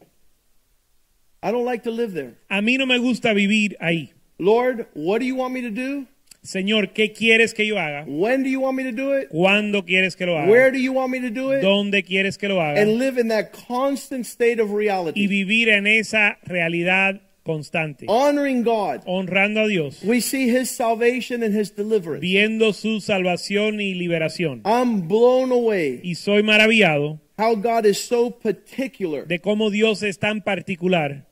[1.43, 2.35] I don't like to live there.
[2.49, 4.13] A mí no me gusta vivir ahí.
[4.39, 6.07] Lord, what do you want me to do?
[6.43, 8.05] Señor, ¿qué quieres que yo haga?
[8.07, 9.29] When do you want me to do it?
[9.29, 10.51] ¿Cuándo quieres que lo haga?
[10.51, 11.63] Where do you want me to do it?
[11.63, 12.81] ¿Dónde quieres que lo haga?
[12.81, 18.07] And live in that constant state of Y reality, vivir en esa realidad constante.
[18.09, 19.03] honoring God.
[19.07, 20.03] Honrando a Dios.
[20.05, 22.21] We see His salvation and His deliverance.
[22.23, 24.63] Viendo su salvación y liberación.
[24.65, 30.19] I'm blown away Y soy maravillado how God is so particular de cómo Dios es
[30.19, 31.27] tan particular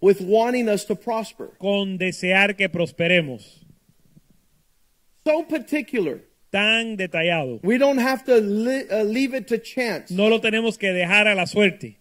[0.00, 1.48] with wanting us to prosper.
[1.58, 3.64] con desear que prosperemos.
[5.24, 6.20] So particular.
[6.50, 7.58] Tan detallado.
[7.64, 10.10] We don't have to li- uh, leave it to chance.
[10.14, 11.96] No lo tenemos que dejar a la suerte.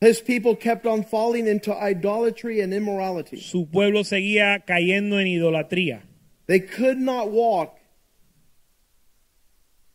[0.00, 3.38] His people kept on falling into idolatry and immorality.
[3.40, 6.02] Su pueblo seguía cayendo en idolatría.
[6.46, 7.78] They could not walk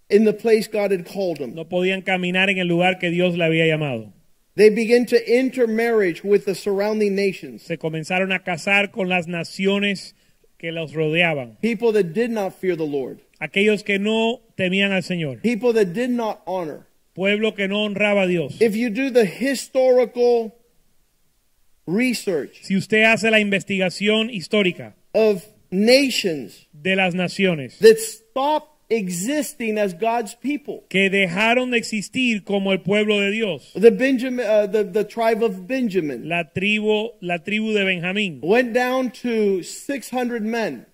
[0.09, 1.53] in the place God had called them.
[1.53, 4.11] No podían caminar en el lugar que Dios le había llamado.
[4.55, 10.15] They began to intermarriage with the surrounding nations, Se comenzaron a casar con las naciones
[10.57, 11.57] que los rodeaban.
[11.61, 15.41] people that did not fear the Lord, Aquellos que no temían al Señor.
[15.43, 16.87] people that did not honor.
[17.13, 18.61] Pueblo que no honraba a Dios.
[18.61, 20.55] If you do the historical
[21.89, 29.77] research Si usted hace la investigación histórica of nations de las naciones that stopped existing
[29.77, 34.67] as God's people, que dejaron de existir como el pueblo de Dios, the Benjamin, uh,
[34.67, 40.41] the, the tribe of Benjamin la tribu, la tribu de Benjamín, went down to 600
[40.43, 40.85] men.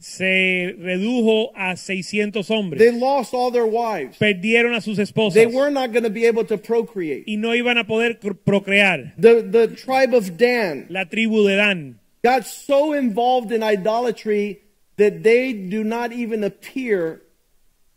[0.00, 2.78] Se redujo a 600 hombres.
[2.80, 4.18] They lost all their wives.
[4.18, 7.24] Perdieron a sus esposas They were not going to be able to procreate.
[7.28, 9.12] y no iban a poder procrear.
[9.18, 14.62] The, the tribe of Dan La tribu de Dan got so involved in idolatry
[14.96, 17.22] that they do not even appear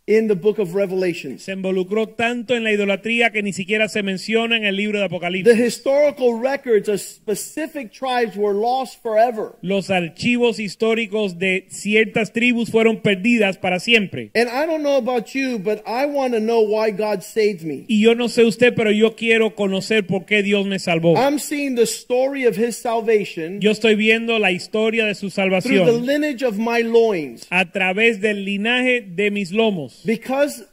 [0.05, 1.43] in the book of Revelations.
[1.43, 5.03] se involucró tanto en la idolatría que ni siquiera se menciona en el libro de
[5.07, 5.57] The Apocalipsis.
[5.57, 9.53] historical records of specific tribes were lost forever.
[9.61, 14.31] Los archivos históricos de ciertas tribus fueron perdidas para siempre.
[14.35, 17.85] And I don't know about you, but I want to know why God saved me.
[17.87, 21.15] Y yo no sé usted, pero yo quiero conocer por qué Dios me salvó.
[21.15, 25.29] I'm seeing the story of his salvation Yo estoy viendo la historia de su through
[25.29, 27.47] the salvación lineage of my loins.
[27.49, 29.92] a través del linaje de mis lomos.
[30.05, 30.63] Because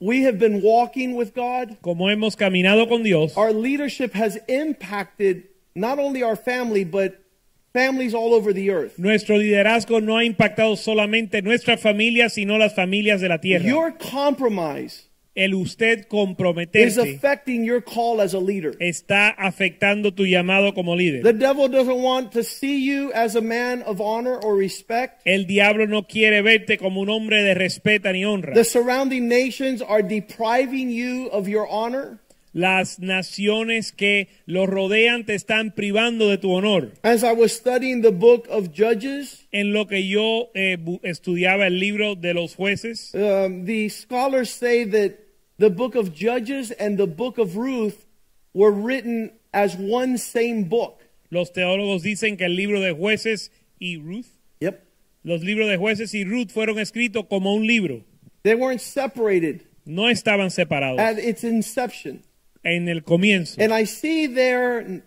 [0.00, 5.44] we have been walking with God, Como hemos caminado con Dios, our leadership has impacted
[5.74, 7.18] not only our family, but
[7.72, 8.98] families all over the earth.
[8.98, 13.64] nuestro liderazgo no ha impactado solamente nuestra familia, sino las familias de la tierra.
[13.64, 15.04] Your compromise
[15.34, 18.76] El usted is comprometerse affecting your call as a leader.
[18.80, 21.22] está afectando tu llamado como líder.
[21.22, 25.22] The devil doesn't want to see you as a man of honor or respect.
[25.24, 28.52] El diablo no quiere verte como un hombre de respeto ni honra.
[28.52, 32.18] The surrounding nations are depriving you of your honor.
[32.54, 36.92] Las naciones que los rodean te están privando de tu honor.
[37.02, 41.66] As I was studying the book of Judges, En lo que yo eh, bu- estudiaba
[41.66, 45.12] el libro de los jueces, um, the scholars say that
[45.62, 48.04] the book of Judges and the book of Ruth
[48.52, 50.98] were written as one same book.
[51.30, 53.50] los teólogos dicen que el libro de jueces
[53.80, 54.26] y Ruth,
[54.60, 54.82] Yep.
[55.24, 58.02] los libros de jueces y Ruth fueron escritos como un libro.
[58.42, 62.22] They weren't separated No estaban separados at its inception.
[62.64, 63.60] en el comienzo.
[63.62, 65.02] And I see there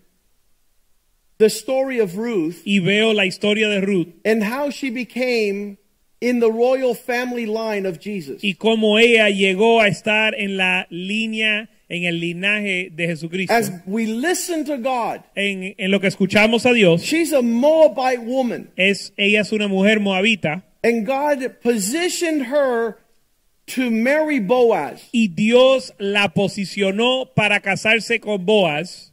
[1.38, 5.78] the story of Ruth Y veo la historia de Ruth and how she became
[6.30, 8.44] in the royal family line of Jesus.
[8.44, 13.54] y cómo ella llegó a estar en la línea, en el linaje de Jesucristo.
[13.54, 18.20] As we listen to God, En, en lo que escuchamos a Dios, she's a Moabite
[18.26, 22.98] woman, es, ella es una mujer moabita and God positioned her
[23.68, 25.02] to marry Boaz.
[25.12, 29.12] y Dios la posicionó para casarse con Boaz.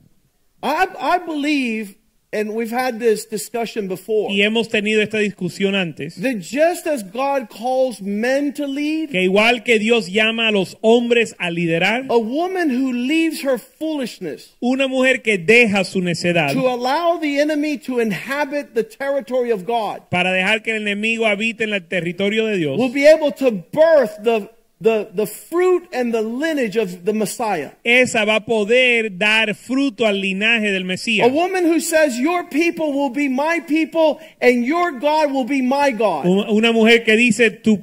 [0.62, 1.96] I, I believe,
[2.32, 7.02] and we've had this discussion before, Y hemos tenido esta discusión antes, that just as
[7.02, 12.06] God calls men to lead, que igual que Dios llama a los hombres a liderar,
[12.08, 17.40] a woman who leaves her foolishness una mujer que deja su necedad to allow the
[17.40, 21.86] enemy to inhabit the territory of God para dejar que el enemigo habite en el
[21.86, 24.48] territorio de Dios, will be able to birth the,
[24.82, 27.70] the, the fruit and the lineage of the Messiah.
[27.84, 31.26] esa va a poder dar fruto al linaje del Mesías.
[31.26, 35.62] A woman who says, Your people will be my people and your God will be
[35.62, 36.26] my God.
[36.26, 37.78] Una mujer que dice, tu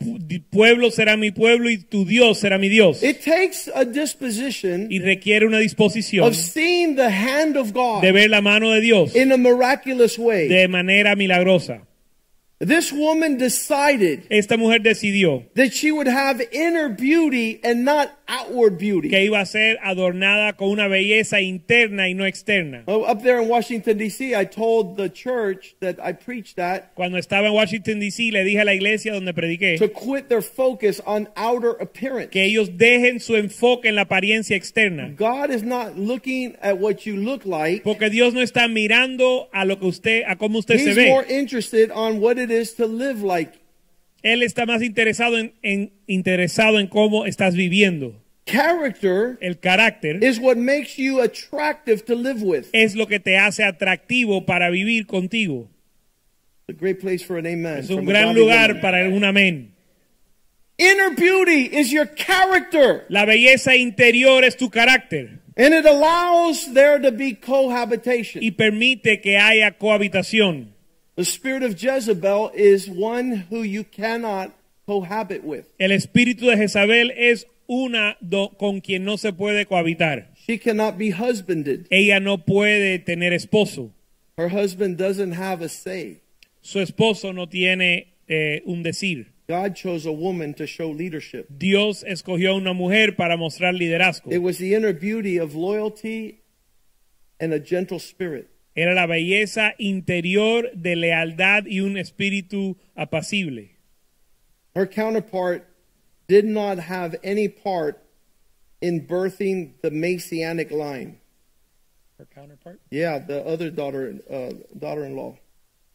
[0.51, 3.01] pueblo será mi pueblo y tu Dios será mi Dios.
[3.03, 8.11] It takes a disposition Y requiere una disposición of seeing the hand of God de
[8.11, 10.47] ver la mano de Dios in a miraculous way.
[10.47, 11.81] de manera milagrosa.
[12.59, 18.77] This woman decided Esta mujer decidió that she would have inner beauty and not outward
[18.77, 19.09] beauty.
[19.09, 22.83] que iba a ser adornada con una belleza interna y no externa.
[22.85, 27.17] Oh, Up there in Washington, D.C., I told the church that I preached at Cuando
[27.17, 31.01] estaba en Washington, D.C., le dije a la iglesia donde prediqué to quit their focus
[31.05, 32.29] on outer appearance.
[32.29, 35.09] que ellos dejen su enfoque en la apariencia externa.
[35.17, 37.83] God is not looking at what you look like.
[37.83, 41.25] Porque Dios no está mirando a lo que usted, a cómo usted se He's more
[41.25, 41.39] ve.
[41.39, 43.58] interested on what it is to live like.
[44.21, 48.21] Él está más interesado en, en- interesado en cómo estás viviendo.
[48.45, 52.65] Character El carácter is what makes you attractive to live with.
[52.73, 55.69] es lo que te hace atractivo para vivir contigo.
[56.67, 57.77] A great place for an amen.
[57.79, 58.81] Es un a gran lugar woman.
[58.81, 59.71] para un amén.
[60.77, 66.99] Inner beauty is your character, La belleza interior es tu carácter and it allows there
[66.99, 68.41] to be cohabitation.
[68.41, 70.73] y permite que haya cohabitación.
[71.19, 74.53] The spirit of Jezebel is one who you cannot
[74.87, 75.65] cohabit with.
[75.77, 80.29] El espíritu de Jezabel es una do- con quien no se puede cohabitar.
[80.47, 81.87] She cannot be husbanded.
[81.91, 83.91] Ella no puede tener esposo.
[84.37, 86.21] Her husband doesn't have a say.
[86.61, 89.33] Su esposo no tiene eh, un decir.
[89.49, 91.47] God chose a woman to show leadership.
[91.49, 94.31] Dios escogió a una mujer para mostrar liderazgo.
[94.31, 96.39] It was the inner beauty of loyalty
[97.41, 98.47] and a gentle spirit.
[98.75, 103.75] Era la belleza interior de lealtad y un espíritu apacible.
[104.75, 105.67] Her counterpart
[106.27, 108.01] did not have any part
[108.81, 111.17] in birthing the Messianic line.
[112.91, 115.37] Yeah, the other daughter, uh, daughter-in-law,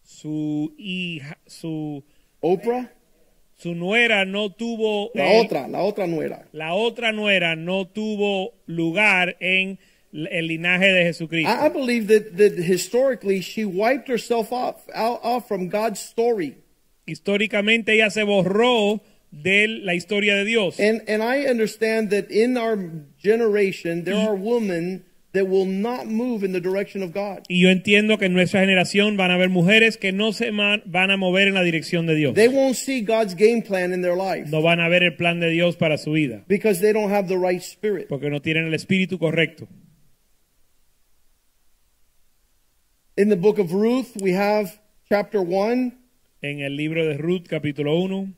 [0.03, 2.03] Su hija, su,
[2.43, 2.91] Oprah,
[3.57, 5.11] su nuera no tuvo.
[5.14, 6.47] la eh, otra, la otra nuera.
[6.53, 9.79] La otra nuera no tuvo lugar en
[10.15, 11.51] el linaje de Jesucristo.
[11.51, 16.57] I, believe that, that historically she wiped herself off, out, off from God's story.
[17.07, 20.79] Históricamente ella se borró de la historia de Dios.
[20.79, 22.79] And, and I understand that in our
[23.19, 27.43] generation, there are women that will not move in the direction of God.
[27.49, 31.11] Y yo entiendo que en nuestra generación van a haber mujeres que no se van
[31.11, 32.35] a mover en la dirección de Dios.
[32.35, 35.41] They won't see God's game plan in their life No van a ver el plan
[35.41, 36.45] de Dios para su vida.
[36.47, 38.07] because they don't have the right spirit.
[38.09, 39.67] Porque no tienen el espíritu correcto.
[43.17, 45.93] In the book of Ruth, we have chapter 1
[46.43, 48.35] En el libro de Ruth, capítulo 1,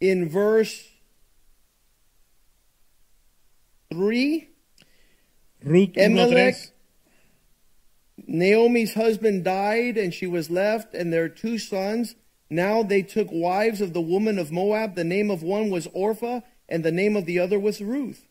[0.00, 0.86] in verse
[3.90, 4.48] 3.
[5.64, 6.72] Ruth 1, Elimelech 3.
[8.28, 12.14] Naomi's husband died, and she was left, and their two sons.
[12.50, 14.94] Now they took wives of the woman of Moab.
[14.94, 18.26] The name of one was Orpah, and the name of the other was Ruth.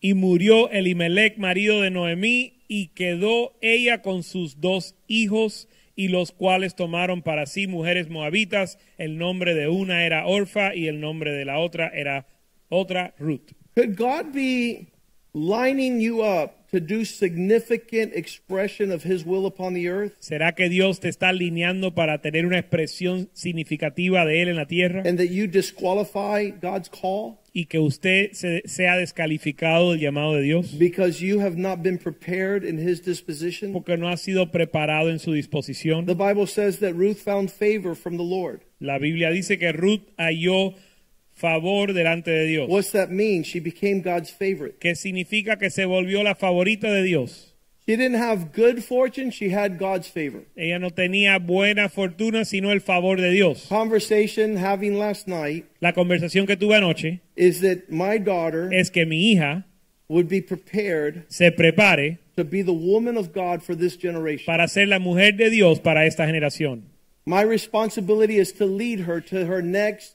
[0.00, 6.30] Y murió Elimelech, marido de Noemí, y quedó ella con sus dos hijos, y los
[6.30, 8.78] cuales tomaron para sí mujeres moabitas.
[8.98, 12.28] El nombre de una era Orfa y el nombre de la otra era
[12.68, 13.52] otra Ruth.
[13.74, 14.92] Could God be
[15.32, 20.12] lining you up to do significant expression of His will upon the earth?
[20.20, 24.66] ¿Será que Dios te está alineando para tener una expresión significativa de Él en la
[24.66, 30.34] tierra And that you disqualify God's call y que usted se- sea descalificado del llamado
[30.34, 33.72] de Dios because you have not been prepared in His disposition?
[33.72, 36.06] porque no ha sido preparado en su disposición?
[36.06, 38.60] The Bible says that Ruth found favor from the Lord.
[38.78, 40.74] La Biblia dice que Ruth halló
[41.32, 42.68] favor delante de Dios.
[42.68, 43.42] What's that mean?
[43.44, 44.78] She became God's favorite.
[44.78, 47.47] que significa que se volvió la favorita de Dios.
[47.88, 50.44] She didn't have good fortune, she had God's favor.
[50.54, 53.64] Ella no tenía buena fortuna, sino el favor de Dios.
[53.66, 59.06] Conversation having last night La conversación que tuve anoche is that my daughter es que
[59.06, 59.64] mi hija
[60.06, 64.44] would be prepared se prepare to be the woman of God for this generation.
[64.44, 66.82] para ser la mujer de Dios para esta generación.
[67.24, 70.14] My responsibility is to lead her to her next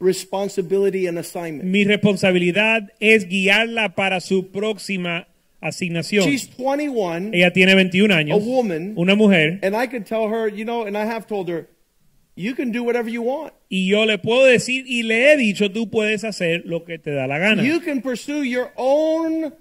[0.00, 1.70] responsibility and assignment.
[1.70, 5.28] Mi responsabilidad es guiarla para su próxima
[5.60, 6.24] asignación.
[6.28, 10.48] She's 21, Ella tiene 21 a años, woman, una mujer, and I could tell her,
[10.48, 11.66] you know, and I have told her,
[12.36, 13.52] you can do whatever you want.
[13.68, 17.10] y yo le puedo decir y le he dicho, tú puedes hacer lo que te
[17.12, 17.62] da la gana.
[17.62, 19.52] You can pursue your own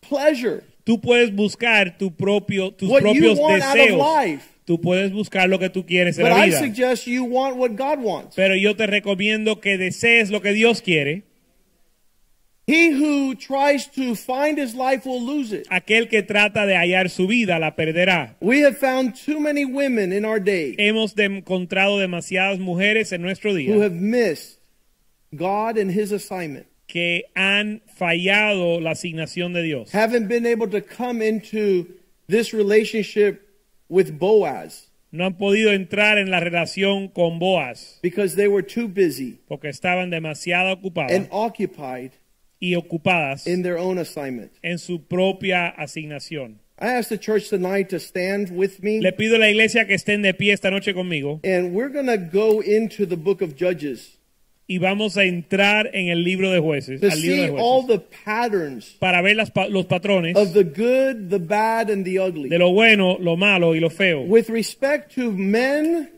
[0.00, 3.98] pleasure, Tú puedes buscar tu propio, tus what you propios want out of deseos.
[4.26, 4.44] life.
[4.64, 6.58] Tú puedes buscar lo que tú quieres en But la I vida.
[6.60, 8.36] suggest you want what God wants.
[8.36, 11.24] Pero yo te recomiendo que desees lo que Dios quiere.
[12.68, 15.66] He who tries to find his life will lose it.
[15.70, 18.36] Aquel que trata de hallar su vida la perderá.
[18.40, 23.54] We have found too many women in our day Hemos encontrado demasiadas mujeres en nuestro
[23.54, 23.68] día.
[23.74, 24.58] who have missed
[25.34, 26.66] God and his assignment.
[26.86, 29.90] que han fallado la asignación de Dios.
[29.92, 31.86] haven't been able to come into
[32.28, 33.40] this relationship
[33.88, 34.90] with Boaz.
[35.10, 39.68] no han podido entrar en la relación con Boaz because they were too busy porque
[39.70, 42.10] estaban demasiado ocupadas and occupied
[42.60, 44.52] y ocupadas in their own assignment.
[44.62, 46.58] en su propia asignación.
[46.80, 50.22] I the church tonight to stand with me, Le pido a la iglesia que estén
[50.22, 54.18] de pie esta noche conmigo and we're going to go into the book of Judges
[54.70, 57.82] y vamos a entrar en el libro de jueces, to al libro see de all
[57.82, 62.18] jueces, the patterns para ver las los patrones of the good, the bad, and the
[62.20, 62.48] ugly.
[62.48, 66.08] de lo bueno, lo malo y lo feo with respect to men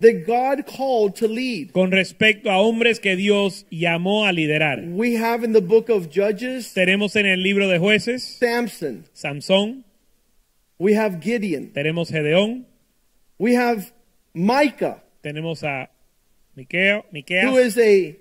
[0.00, 1.72] that God called to lead.
[1.72, 4.82] con respecto a hombres que Dios llamó a liderar.
[4.94, 9.84] We have in the book of Judges Tenemos en el libro de jueces Samson, Samson,
[10.78, 12.66] we have Gideon, tenemos Gedeón,
[13.38, 13.92] we have
[14.34, 15.88] Micah, tenemos a
[16.56, 18.16] Miqueo, Miqueas, who is a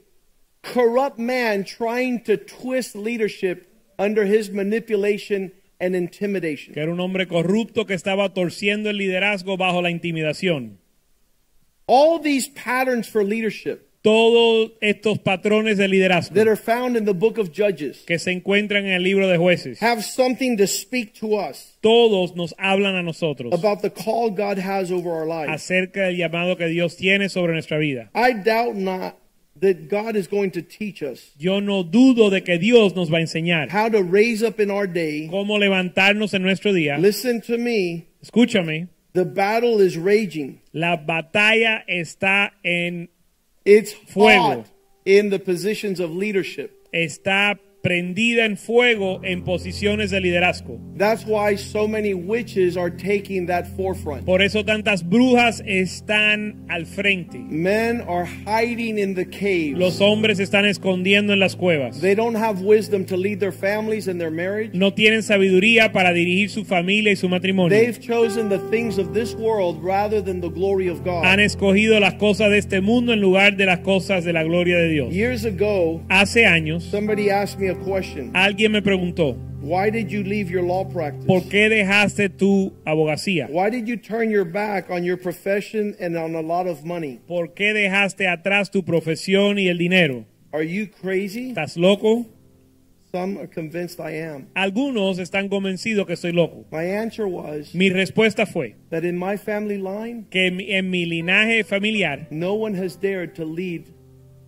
[0.63, 3.67] corrupt man trying to twist leadership
[3.99, 6.73] under his manipulation and intimidation.
[6.73, 10.79] que era un hombre corrupto que estaba torciendo el liderazgo bajo la intimidación.
[11.87, 17.13] All these patterns for leadership Todos estos patrones de liderazgo that are found in the
[17.13, 21.15] book of Judges que se encuentran en el libro de jueces, have something to speak
[21.19, 25.51] to us todos nos hablan a nosotros about the call God has over our lives.
[25.51, 28.11] acerca del llamado que Dios tiene sobre nuestra vida.
[28.13, 29.15] I doubt not
[29.59, 33.17] that God is going to teach us Yo no dudo de que Dios nos va
[33.17, 35.27] a enseñar how to raise up in our day.
[35.31, 36.99] cómo levantarnos en nuestro día.
[36.99, 38.05] Listen to me.
[38.21, 40.59] Escúchame, The battle is raging.
[40.73, 43.07] la batalla está en
[43.65, 44.41] It's Fuego.
[44.57, 44.65] hot
[45.05, 46.71] in the positions of leadership.
[46.93, 50.79] está prendida en fuego en posiciones de liderazgo.
[50.97, 54.25] That's why so many witches are taking that forefront.
[54.25, 57.37] Por eso tantas brujas están al frente.
[57.37, 59.77] Men are hiding in the caves.
[59.77, 62.01] Los hombres están escondiendo en las cuevas.
[62.01, 64.71] They don't have wisdom to lead their families and their marriage.
[64.73, 67.77] No tienen sabiduría para dirigir su familia y su matrimonio.
[67.77, 71.39] They've chosen the things of this world rather than the glory of Han God.
[71.39, 74.89] escogido las cosas de este mundo en lugar de las cosas de la gloria de
[74.89, 75.13] Dios.
[75.13, 78.31] Years ago, Hace años, somebody asked me a question.
[78.33, 81.25] alguien me preguntó, Why did you leave your law practice?
[81.25, 83.47] ¿por qué dejaste tu abogacía?
[83.49, 87.19] Why did you turn your back on your profession and on a lot of money?
[87.27, 90.25] ¿Por qué dejaste atrás tu profesión y el dinero?
[90.51, 91.49] Are you crazy?
[91.49, 92.25] ¿Estás loco?
[93.11, 94.47] Some are convinced I am.
[94.55, 96.65] Algunos están convencidos que estoy loco.
[96.71, 100.89] My answer was Mi respuesta fue that in my family line, que en mi- en
[100.89, 103.83] mi linaje familiar no one has dared to lead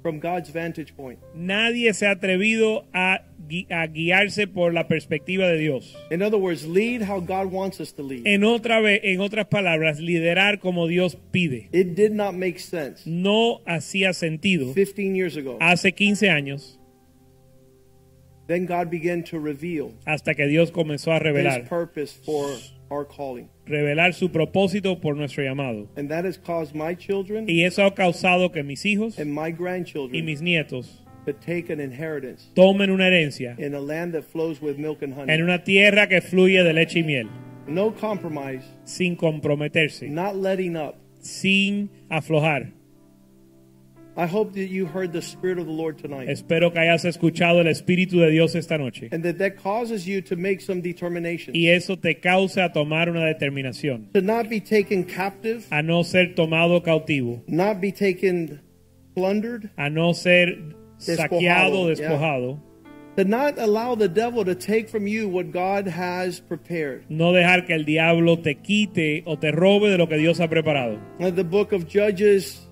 [0.07, 1.19] from God's vantage point.
[1.35, 5.95] nadie se ha atrevido a, gui- a guiarse por la perspectiva de Dios.
[6.09, 8.25] In other words, lead how God wants us to lead.
[8.25, 11.67] En, otra vez, en otras palabras, liderar como Dios pide.
[11.73, 15.57] It did not make sense No hacía sentido 15 years ago.
[15.59, 16.79] hace 15 años
[18.47, 22.47] Then God began to reveal hasta que Dios comenzó a his revelar, purpose for
[22.89, 23.49] our calling.
[23.67, 25.87] Revelar su propósito por nuestro llamado.
[25.95, 29.53] And that has caused my children Y eso ha causado que mis hijos and my
[30.13, 34.61] y mis nietos to take an inheritance tomen una herencia in a land that flows
[34.61, 35.33] with milk and honey.
[35.33, 37.27] en una tierra que fluye de leche y miel,
[37.67, 40.95] No compromise, sin comprometerse, not letting up.
[41.19, 42.71] sin aflojar.
[44.19, 46.27] I hope that you heard the Spirit of the Lord tonight.
[46.27, 49.09] Espero que hayas escuchado el Espíritu de Dios esta noche.
[49.11, 51.53] And that that causes you to make some determination.
[51.55, 54.11] Y eso te causa tomar una determinación.
[54.13, 57.43] To not be taken captive, A no ser tomado cautivo.
[57.47, 58.59] not be taken
[59.13, 63.23] plundered, A no ser saqueado, Despojado, yeah.
[63.23, 67.05] to not allow the devil to take from you what God has prepared.
[67.07, 70.47] No dejar que el diablo te quite o te robe de lo que Dios ha
[70.47, 70.99] preparado.
[71.19, 72.66] The book of Judges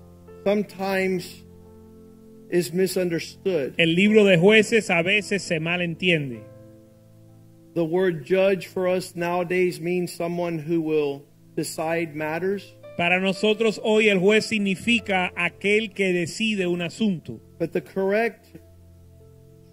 [0.46, 1.42] sometimes
[2.50, 3.74] is misunderstood.
[3.78, 6.40] El libro de jueces a veces se malentiende.
[7.74, 11.24] The word judge for us nowadays means someone who will
[11.56, 12.76] decide matters.
[12.96, 17.40] Para nosotros hoy el juez significa aquel que decide un asunto.
[17.58, 18.46] But the correct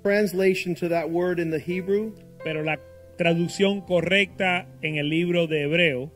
[0.02, 2.78] translation to that word in the Hebrew Pero la
[3.18, 6.12] traducción correcta en el libro de Hebreo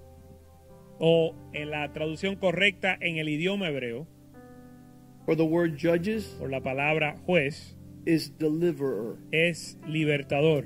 [1.00, 4.08] o en la traducción correcta en el idioma hebreo
[5.28, 7.76] for the word judges por la palabra juez
[8.06, 9.18] is deliverer.
[9.34, 10.66] es libertador.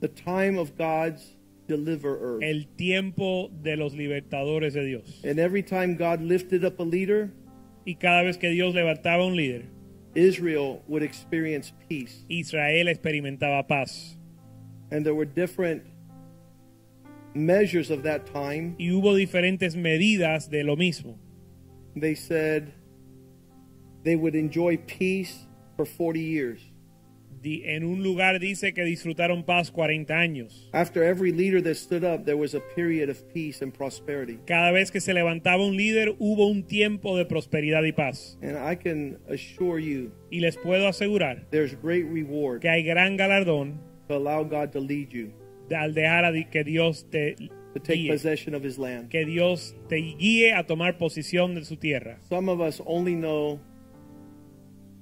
[0.00, 2.42] The time of God's deliverer.
[2.42, 5.22] El tiempo de los libertadores de Dios.
[5.24, 7.32] And every time God lifted up a leader,
[7.86, 9.64] Y cada vez que Dios levantaba un líder,
[10.14, 12.26] Israel would experience peace.
[12.28, 14.18] Israel experimentaba paz.
[14.90, 15.84] And there were different
[17.32, 18.76] measures of that time.
[18.78, 21.16] Y hubo diferentes medidas de lo mismo.
[21.96, 22.72] They said
[24.04, 25.46] they would enjoy peace
[25.76, 26.60] for 40 years.
[27.42, 30.68] En un lugar dice que disfrutaron paz 40 años.
[30.72, 34.38] After every leader that stood up, there was a period of peace and prosperity.
[34.46, 38.38] Cada vez que se levantaba un líder hubo un tiempo de prosperidad y paz.
[38.42, 43.16] And I can assure you, Y les puedo asegurar there's great reward que hay gran
[43.16, 45.32] galardón to allow God to lead you,
[45.74, 47.36] al dejar a que Dios te
[47.74, 49.10] to take guíe, possession of His land.
[49.10, 52.18] que Dios te guíe a tomar posición de su tierra.
[52.28, 53.60] Some of us only know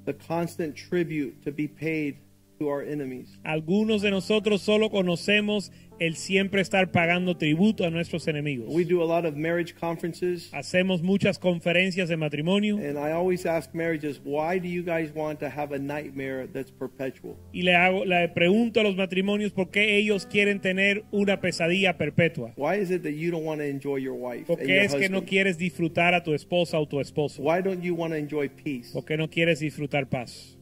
[0.05, 2.16] the constant tribute to be paid
[2.59, 3.39] to our enemies.
[3.44, 5.70] Algunos de nosotros solo conocemos
[6.01, 8.68] el siempre estar pagando tributo a nuestros enemigos.
[8.72, 13.47] We do a lot of marriage conferences, Hacemos muchas conferencias de matrimonio and I always
[13.47, 17.36] ask marriages, why do you guys want to have a nightmare that's perpetual?
[17.52, 21.97] y le hago le pregunto a los matrimonios por qué ellos quieren tener una pesadilla
[21.98, 22.52] perpetua.
[22.56, 25.09] Why is it that you don't want to enjoy your wife ¿Por qué es que
[25.09, 25.28] no husband?
[25.28, 27.43] quieres disfrutar a tu esposa o tu esposo?
[27.43, 28.93] Why don't you want to enjoy peace?
[28.93, 30.57] ¿Por qué no quieres disfrutar paz?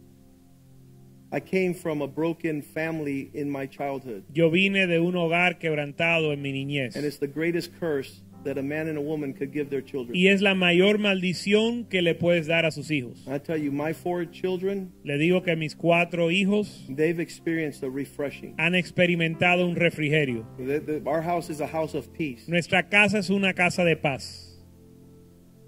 [1.32, 6.32] I came from a broken family in my childhood, Yo vine de un hogar quebrantado
[6.32, 6.94] en mi niñez.
[6.97, 10.15] and it's the greatest curse that a man and a woman could give their children.
[10.16, 13.27] Y es la mayor maldición que le puedes dar a sus hijos.
[13.27, 17.90] I tell you, my four children, Le digo que mis cuatro hijos they've experienced a
[17.90, 18.55] refreshing.
[18.57, 20.47] han experimentado un refrigerio.
[20.59, 22.48] The- the- our house is a house of peace.
[22.48, 24.45] Nuestra casa es una casa de paz,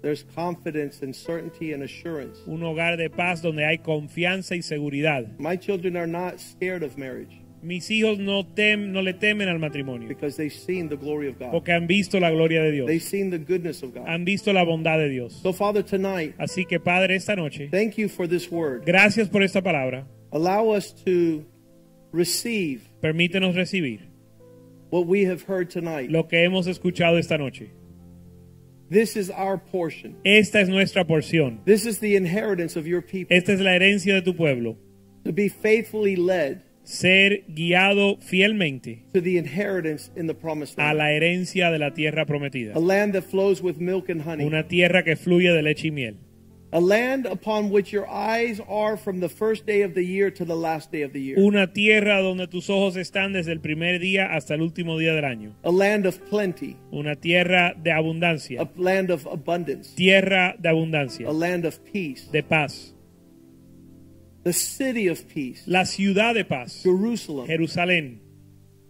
[0.01, 2.39] There's confidence and certainty and assurance.
[2.47, 5.27] un hogar de paz donde hay confianza y seguridad.
[5.37, 9.59] My children are not scared of marriage Mis hijos no, tem- no le temen al
[9.59, 11.51] matrimonio because they've seen the glory of God.
[11.51, 14.07] porque han visto la gloria de Dios, They've seen the goodness of God.
[14.07, 15.33] han visto la bondad de Dios.
[15.43, 18.85] So, Father, tonight, Así que Padre, esta noche, thank you for this word.
[18.85, 20.07] gracias por esta palabra.
[20.31, 21.43] Allow us to
[22.13, 24.07] receive Permítenos recibir
[24.89, 26.09] what we have heard tonight.
[26.09, 27.71] lo que hemos escuchado esta noche.
[28.89, 30.15] This is our portion.
[30.23, 31.59] Esta es nuestra porción.
[31.65, 34.77] This is the inheritance of your people Esta es la herencia de tu pueblo.
[35.25, 40.89] to be faithfully led Ser guiado fielmente to the inheritance in the promised land.
[40.91, 42.73] a la herencia de la tierra prometida.
[42.75, 44.43] A land that flows with milk and honey.
[44.45, 46.17] Una tierra que fluye de leche y miel.
[46.71, 50.45] A land upon which your eyes are from the first day of the year to
[50.45, 51.37] the last day of the year.
[51.39, 55.25] Una tierra donde tus ojos están desde el primer día hasta el último día del
[55.25, 55.55] año.
[55.63, 56.77] A land of plenty.
[56.91, 58.61] Una tierra de abundancia.
[58.61, 59.95] A land of abundance.
[59.95, 61.27] Tierra de abundancia.
[61.27, 62.29] A land of peace.
[62.31, 62.93] De paz.
[64.43, 65.63] The city of peace.
[65.65, 66.83] La ciudad de paz.
[66.83, 67.47] Jerusalem.
[67.47, 68.19] Jerusalén.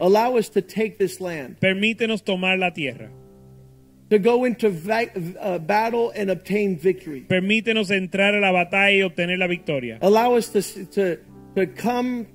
[0.02, 3.12] Allow us to take this land, Permítenos tomar la tierra.
[4.10, 7.22] To go into uh, battle and obtain victory.
[7.28, 10.00] Permítenos entrar a la batalla y obtener la victoria.
[10.02, 11.18] Allow us to, to,
[11.56, 12.28] to come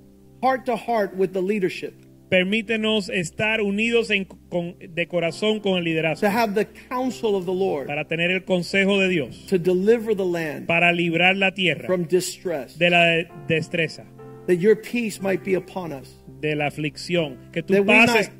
[0.42, 1.94] heart to heart with the leadership,
[2.30, 6.20] Permítenos estar unidos en- con- de corazón con el liderazgo.
[6.20, 9.46] to have the counsel of the Lord, Para tener el consejo de Dios.
[9.46, 14.05] to deliver the land Para librar la tierra from distress, de la de- destreza.
[14.46, 18.18] that your peace might be upon us, de la aflicción, que tu That paz not-
[18.18, 18.30] es-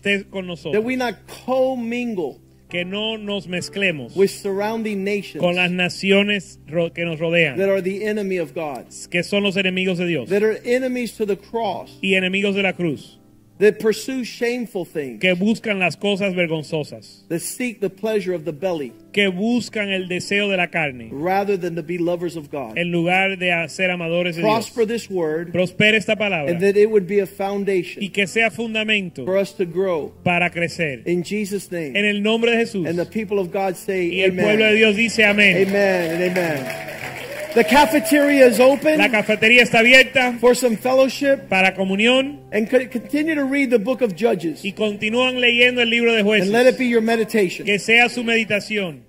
[0.00, 1.14] esté con that nosotros, we not
[1.46, 2.40] commingle
[2.72, 6.58] que no nos mezclemos with surrounding nations con las naciones
[6.94, 10.28] que nos rodean, that are the enemy of God, que son los enemigos de Dios
[10.30, 13.18] that are enemies to the cross, y enemigos de la cruz,
[13.58, 18.52] that pursue shameful things, que buscan las cosas vergonzosas, that seek the pleasure of the
[18.52, 22.76] belly que buscan el deseo de la carne, rather than to be lovers of God.
[22.78, 24.70] en lugar de ser amadores de Dios.
[24.70, 28.26] Prosper this word, Prospera esta palabra and that it would be a foundation Y que
[28.26, 30.12] sea fundamento for us to grow.
[30.24, 31.02] para crecer.
[31.06, 31.94] In Jesus' name.
[31.96, 32.88] En el nombre de Jesús.
[32.88, 34.76] And the people of God say, Y el pueblo de Amen.
[34.76, 35.68] Dios dice amén.
[35.68, 37.01] Amen and amen.
[37.54, 43.34] The cafeteria is open La cafetería está abierta for some fellowship para comunión and continue
[43.34, 46.78] to read the book of Judges y continúan leyendo el libro de and let it
[46.78, 47.66] be your meditation.
[47.66, 49.04] Que sea su meditación.